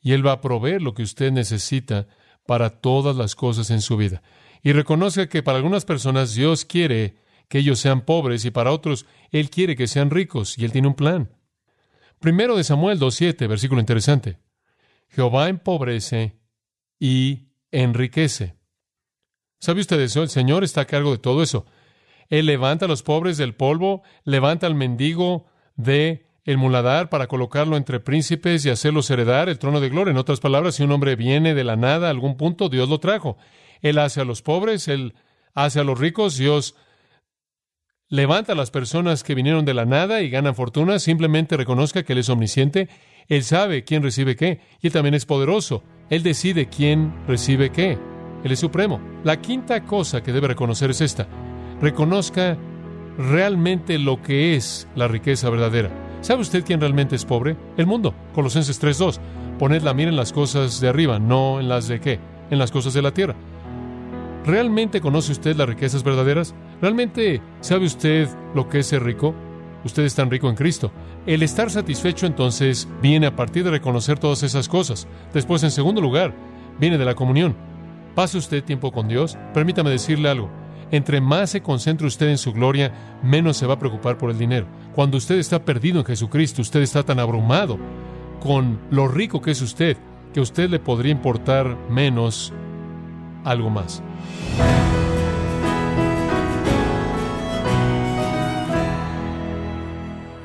y 0.00 0.12
Él 0.12 0.26
va 0.26 0.32
a 0.32 0.40
proveer 0.40 0.82
lo 0.82 0.92
que 0.94 1.02
usted 1.02 1.32
necesita 1.32 2.06
para 2.46 2.80
todas 2.80 3.16
las 3.16 3.34
cosas 3.34 3.70
en 3.70 3.80
su 3.80 3.96
vida. 3.96 4.22
Y 4.62 4.72
reconozca 4.72 5.28
que 5.28 5.42
para 5.42 5.58
algunas 5.58 5.84
personas 5.84 6.34
Dios 6.34 6.64
quiere 6.64 7.16
que 7.48 7.58
ellos 7.58 7.78
sean 7.78 8.02
pobres 8.02 8.44
y 8.44 8.50
para 8.50 8.72
otros 8.72 9.06
Él 9.30 9.50
quiere 9.50 9.76
que 9.76 9.86
sean 9.86 10.10
ricos 10.10 10.58
y 10.58 10.64
Él 10.64 10.72
tiene 10.72 10.88
un 10.88 10.94
plan. 10.94 11.30
Primero 12.20 12.56
de 12.56 12.64
Samuel 12.64 12.98
2.7, 12.98 13.48
versículo 13.48 13.80
interesante. 13.80 14.38
Jehová 15.08 15.48
empobrece 15.48 16.38
y 16.98 17.48
enriquece. 17.70 18.56
¿Sabe 19.60 19.80
usted 19.80 20.00
eso? 20.00 20.22
El 20.22 20.28
Señor 20.28 20.64
está 20.64 20.82
a 20.82 20.86
cargo 20.86 21.12
de 21.12 21.18
todo 21.18 21.42
eso. 21.42 21.66
Él 22.28 22.46
levanta 22.46 22.84
a 22.84 22.88
los 22.88 23.02
pobres 23.02 23.36
del 23.38 23.54
polvo, 23.54 24.02
levanta 24.24 24.66
al 24.66 24.74
mendigo 24.74 25.46
de 25.76 26.26
el 26.44 26.58
muladar 26.58 27.08
para 27.08 27.26
colocarlo 27.26 27.76
entre 27.76 28.00
príncipes 28.00 28.64
y 28.64 28.70
hacerlos 28.70 29.10
heredar 29.10 29.48
el 29.48 29.58
trono 29.58 29.80
de 29.80 29.88
gloria. 29.88 30.12
En 30.12 30.18
otras 30.18 30.40
palabras, 30.40 30.76
si 30.76 30.82
un 30.82 30.92
hombre 30.92 31.14
viene 31.14 31.54
de 31.54 31.64
la 31.64 31.76
nada 31.76 32.06
a 32.06 32.10
algún 32.10 32.36
punto, 32.36 32.68
Dios 32.68 32.88
lo 32.88 33.00
trajo. 33.00 33.36
Él 33.82 33.98
hace 33.98 34.20
a 34.20 34.24
los 34.24 34.42
pobres, 34.42 34.88
Él 34.88 35.14
hace 35.54 35.80
a 35.80 35.84
los 35.84 35.98
ricos, 35.98 36.36
Dios 36.36 36.74
levanta 38.08 38.52
a 38.52 38.56
las 38.56 38.70
personas 38.70 39.22
que 39.22 39.34
vinieron 39.34 39.64
de 39.64 39.74
la 39.74 39.84
nada 39.84 40.22
y 40.22 40.30
ganan 40.30 40.54
fortuna, 40.54 40.98
simplemente 40.98 41.56
reconozca 41.56 42.02
que 42.02 42.14
Él 42.14 42.20
es 42.20 42.28
omnisciente, 42.28 42.88
Él 43.28 43.44
sabe 43.44 43.84
quién 43.84 44.02
recibe 44.02 44.36
qué, 44.36 44.60
y 44.80 44.86
Él 44.86 44.92
también 44.92 45.14
es 45.14 45.26
poderoso, 45.26 45.82
Él 46.08 46.22
decide 46.22 46.68
quién 46.68 47.14
recibe 47.26 47.70
qué, 47.70 47.98
Él 48.44 48.52
es 48.52 48.60
supremo. 48.60 49.00
La 49.24 49.40
quinta 49.40 49.84
cosa 49.84 50.22
que 50.22 50.32
debe 50.32 50.48
reconocer 50.48 50.90
es 50.90 51.00
esta, 51.00 51.26
reconozca 51.80 52.56
realmente 53.18 53.98
lo 53.98 54.22
que 54.22 54.54
es 54.54 54.88
la 54.94 55.08
riqueza 55.08 55.50
verdadera. 55.50 55.90
¿Sabe 56.20 56.42
usted 56.42 56.64
quién 56.64 56.80
realmente 56.80 57.14
es 57.14 57.24
pobre? 57.24 57.56
El 57.76 57.86
mundo. 57.86 58.14
Colosenses 58.34 58.80
3.2. 58.82 59.18
Poned 59.58 59.82
la 59.82 59.94
mira 59.94 60.10
en 60.10 60.16
las 60.16 60.32
cosas 60.32 60.80
de 60.80 60.88
arriba, 60.88 61.18
no 61.18 61.60
en 61.60 61.68
las 61.68 61.88
de 61.88 62.00
qué, 62.00 62.18
en 62.50 62.58
las 62.58 62.70
cosas 62.70 62.94
de 62.94 63.02
la 63.02 63.12
tierra. 63.12 63.34
¿Realmente 64.44 65.00
conoce 65.00 65.32
usted 65.32 65.56
las 65.56 65.68
riquezas 65.68 66.02
verdaderas? 66.02 66.54
¿Realmente 66.80 67.42
sabe 67.60 67.86
usted 67.86 68.28
lo 68.54 68.68
que 68.68 68.80
es 68.80 68.86
ser 68.86 69.02
rico? 69.02 69.34
Usted 69.84 70.04
es 70.04 70.14
tan 70.14 70.30
rico 70.30 70.48
en 70.48 70.56
Cristo. 70.56 70.90
El 71.26 71.42
estar 71.42 71.70
satisfecho 71.70 72.26
entonces 72.26 72.88
viene 73.02 73.26
a 73.26 73.36
partir 73.36 73.64
de 73.64 73.70
reconocer 73.70 74.18
todas 74.18 74.42
esas 74.42 74.68
cosas. 74.68 75.06
Después, 75.32 75.62
en 75.62 75.70
segundo 75.70 76.00
lugar, 76.00 76.34
viene 76.80 76.98
de 76.98 77.04
la 77.04 77.14
comunión. 77.14 77.54
Pase 78.14 78.38
usted 78.38 78.64
tiempo 78.64 78.90
con 78.90 79.08
Dios. 79.08 79.38
Permítame 79.54 79.90
decirle 79.90 80.28
algo. 80.28 80.50
Entre 80.90 81.20
más 81.20 81.50
se 81.50 81.62
concentre 81.62 82.06
usted 82.06 82.28
en 82.28 82.38
su 82.38 82.52
gloria, 82.52 83.18
menos 83.22 83.56
se 83.56 83.66
va 83.66 83.74
a 83.74 83.78
preocupar 83.78 84.16
por 84.16 84.30
el 84.30 84.38
dinero. 84.38 84.66
Cuando 84.94 85.18
usted 85.18 85.38
está 85.38 85.64
perdido 85.64 86.00
en 86.00 86.06
Jesucristo, 86.06 86.62
usted 86.62 86.80
está 86.80 87.02
tan 87.02 87.20
abrumado 87.20 87.78
con 88.40 88.80
lo 88.90 89.08
rico 89.08 89.42
que 89.42 89.50
es 89.50 89.60
usted, 89.60 89.96
que 90.32 90.40
a 90.40 90.42
usted 90.42 90.70
le 90.70 90.78
podría 90.78 91.12
importar 91.12 91.76
menos 91.90 92.52
algo 93.50 93.70
más. 93.70 94.02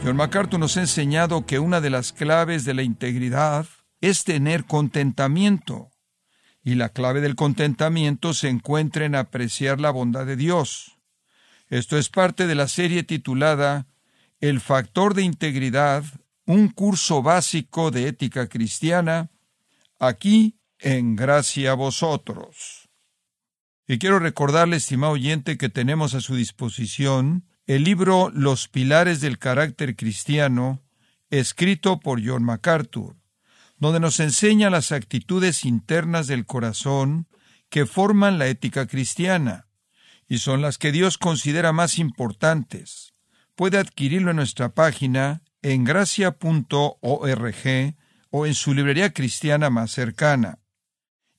John 0.04 0.18
MacArthur 0.18 0.60
nos 0.60 0.76
ha 0.76 0.82
enseñado 0.82 1.46
que 1.46 1.60
una 1.60 1.80
de 1.80 1.89
las 1.89 2.12
claves 2.12 2.66
de 2.66 2.74
la 2.74 2.84
integridad 2.84 3.68
es 4.02 4.26
tener 4.26 4.66
contentamiento. 4.66 5.92
Y 6.62 6.76
la 6.76 6.89
clave 6.89 7.22
del 7.22 7.36
contentamiento 7.36 8.34
se 8.34 8.50
encuentra 8.50 9.06
en 9.06 9.16
apreciar 9.16 9.80
la 9.80 9.92
bondad 9.92 10.26
de 10.26 10.36
Dios. 10.36 10.98
Esto 11.70 11.98
es 11.98 12.10
parte 12.10 12.48
de 12.48 12.56
la 12.56 12.68
serie 12.68 13.04
titulada 13.04 13.88
El 14.42 14.60
factor 14.60 15.13
de 15.13 15.24
integridad, 15.24 16.04
un 16.46 16.68
curso 16.68 17.22
básico 17.22 17.89
de 17.89 18.10
ética 18.10 18.48
cristiana, 18.48 19.32
aquí 20.00 20.60
en 20.80 21.16
Gracia 21.16 21.72
a 21.72 21.76
vosotros. 21.76 22.83
Y 23.88 23.98
quiero 24.00 24.19
recordarle, 24.19 24.78
estimado 24.78 25.13
oyente, 25.13 25.58
que 25.58 25.69
tenemos 25.69 26.13
a 26.13 26.22
su 26.22 26.36
disposición 26.36 27.46
el 27.65 27.84
libro 27.84 28.30
Los 28.34 28.67
Pilares 28.67 29.22
del 29.22 29.39
Carácter 29.39 29.96
Cristiano, 29.96 30.82
escrito 31.30 32.00
por 32.00 32.26
John 32.26 32.43
MacArthur 32.43 33.15
donde 33.84 34.00
nos 34.00 34.19
enseña 34.22 34.69
las 34.69 34.93
actitudes 34.93 35.65
internas 35.65 36.28
del 36.28 36.46
corazón 36.46 37.28
que 37.69 37.86
forman 37.86 38.39
la 38.39 38.48
ética 38.48 38.88
cristiana, 38.88 39.67
y 40.28 40.38
son 40.38 40.62
las 40.62 40.78
que 40.78 40.93
Dios 40.93 41.17
considera 41.17 41.74
más 41.74 42.00
importantes. 42.00 43.13
Puede 43.56 43.78
adquirirlo 43.78 44.32
en 44.32 44.38
nuestra 44.38 44.74
página 44.74 45.43
en 45.62 45.84
gracia.org 45.84 46.96
o 48.30 48.46
en 48.46 48.54
su 48.54 48.74
librería 48.74 49.12
cristiana 49.12 49.69
más 49.69 49.91
cercana. 49.91 50.60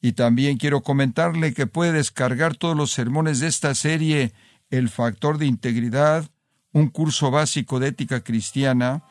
Y 0.05 0.12
también 0.12 0.59
quiero 0.59 0.83
comentarle 0.83 1.55
que 1.55 1.67
puede 1.67 1.93
descargar 1.93 2.57
todos 2.57 2.77
los 2.77 2.93
sermones 2.93 3.40
de 3.40 3.47
esta 3.47 3.75
serie 3.75 4.35
El 4.69 4.90
factor 4.90 5.38
de 5.38 5.47
integridad, 5.47 6.29
un 6.75 6.88
curso 6.88 7.31
básico 7.31 7.81
de 7.81 7.88
ética 7.88 8.23
cristiana, 8.23 9.03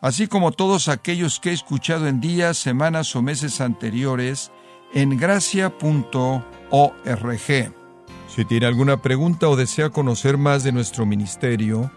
así 0.00 0.26
como 0.26 0.52
todos 0.52 0.88
aquellos 0.88 1.38
que 1.38 1.50
he 1.50 1.52
escuchado 1.52 2.08
en 2.08 2.22
días, 2.22 2.56
semanas 2.56 3.14
o 3.14 3.20
meses 3.20 3.60
anteriores 3.60 4.50
en 4.94 5.18
gracia.org. 5.18 5.72
Si 8.34 8.44
tiene 8.46 8.64
alguna 8.64 9.02
pregunta 9.02 9.50
o 9.50 9.56
desea 9.56 9.90
conocer 9.90 10.38
más 10.38 10.64
de 10.64 10.72
nuestro 10.72 11.04
ministerio, 11.04 11.92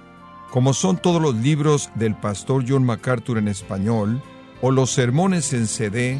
como 0.49 0.73
son 0.73 0.97
todos 0.97 1.21
los 1.21 1.35
libros 1.35 1.89
del 1.95 2.15
pastor 2.15 2.65
John 2.67 2.83
MacArthur 2.83 3.37
en 3.37 3.47
español, 3.47 4.21
o 4.61 4.71
los 4.71 4.91
sermones 4.91 5.53
en 5.53 5.67
CD 5.67 6.19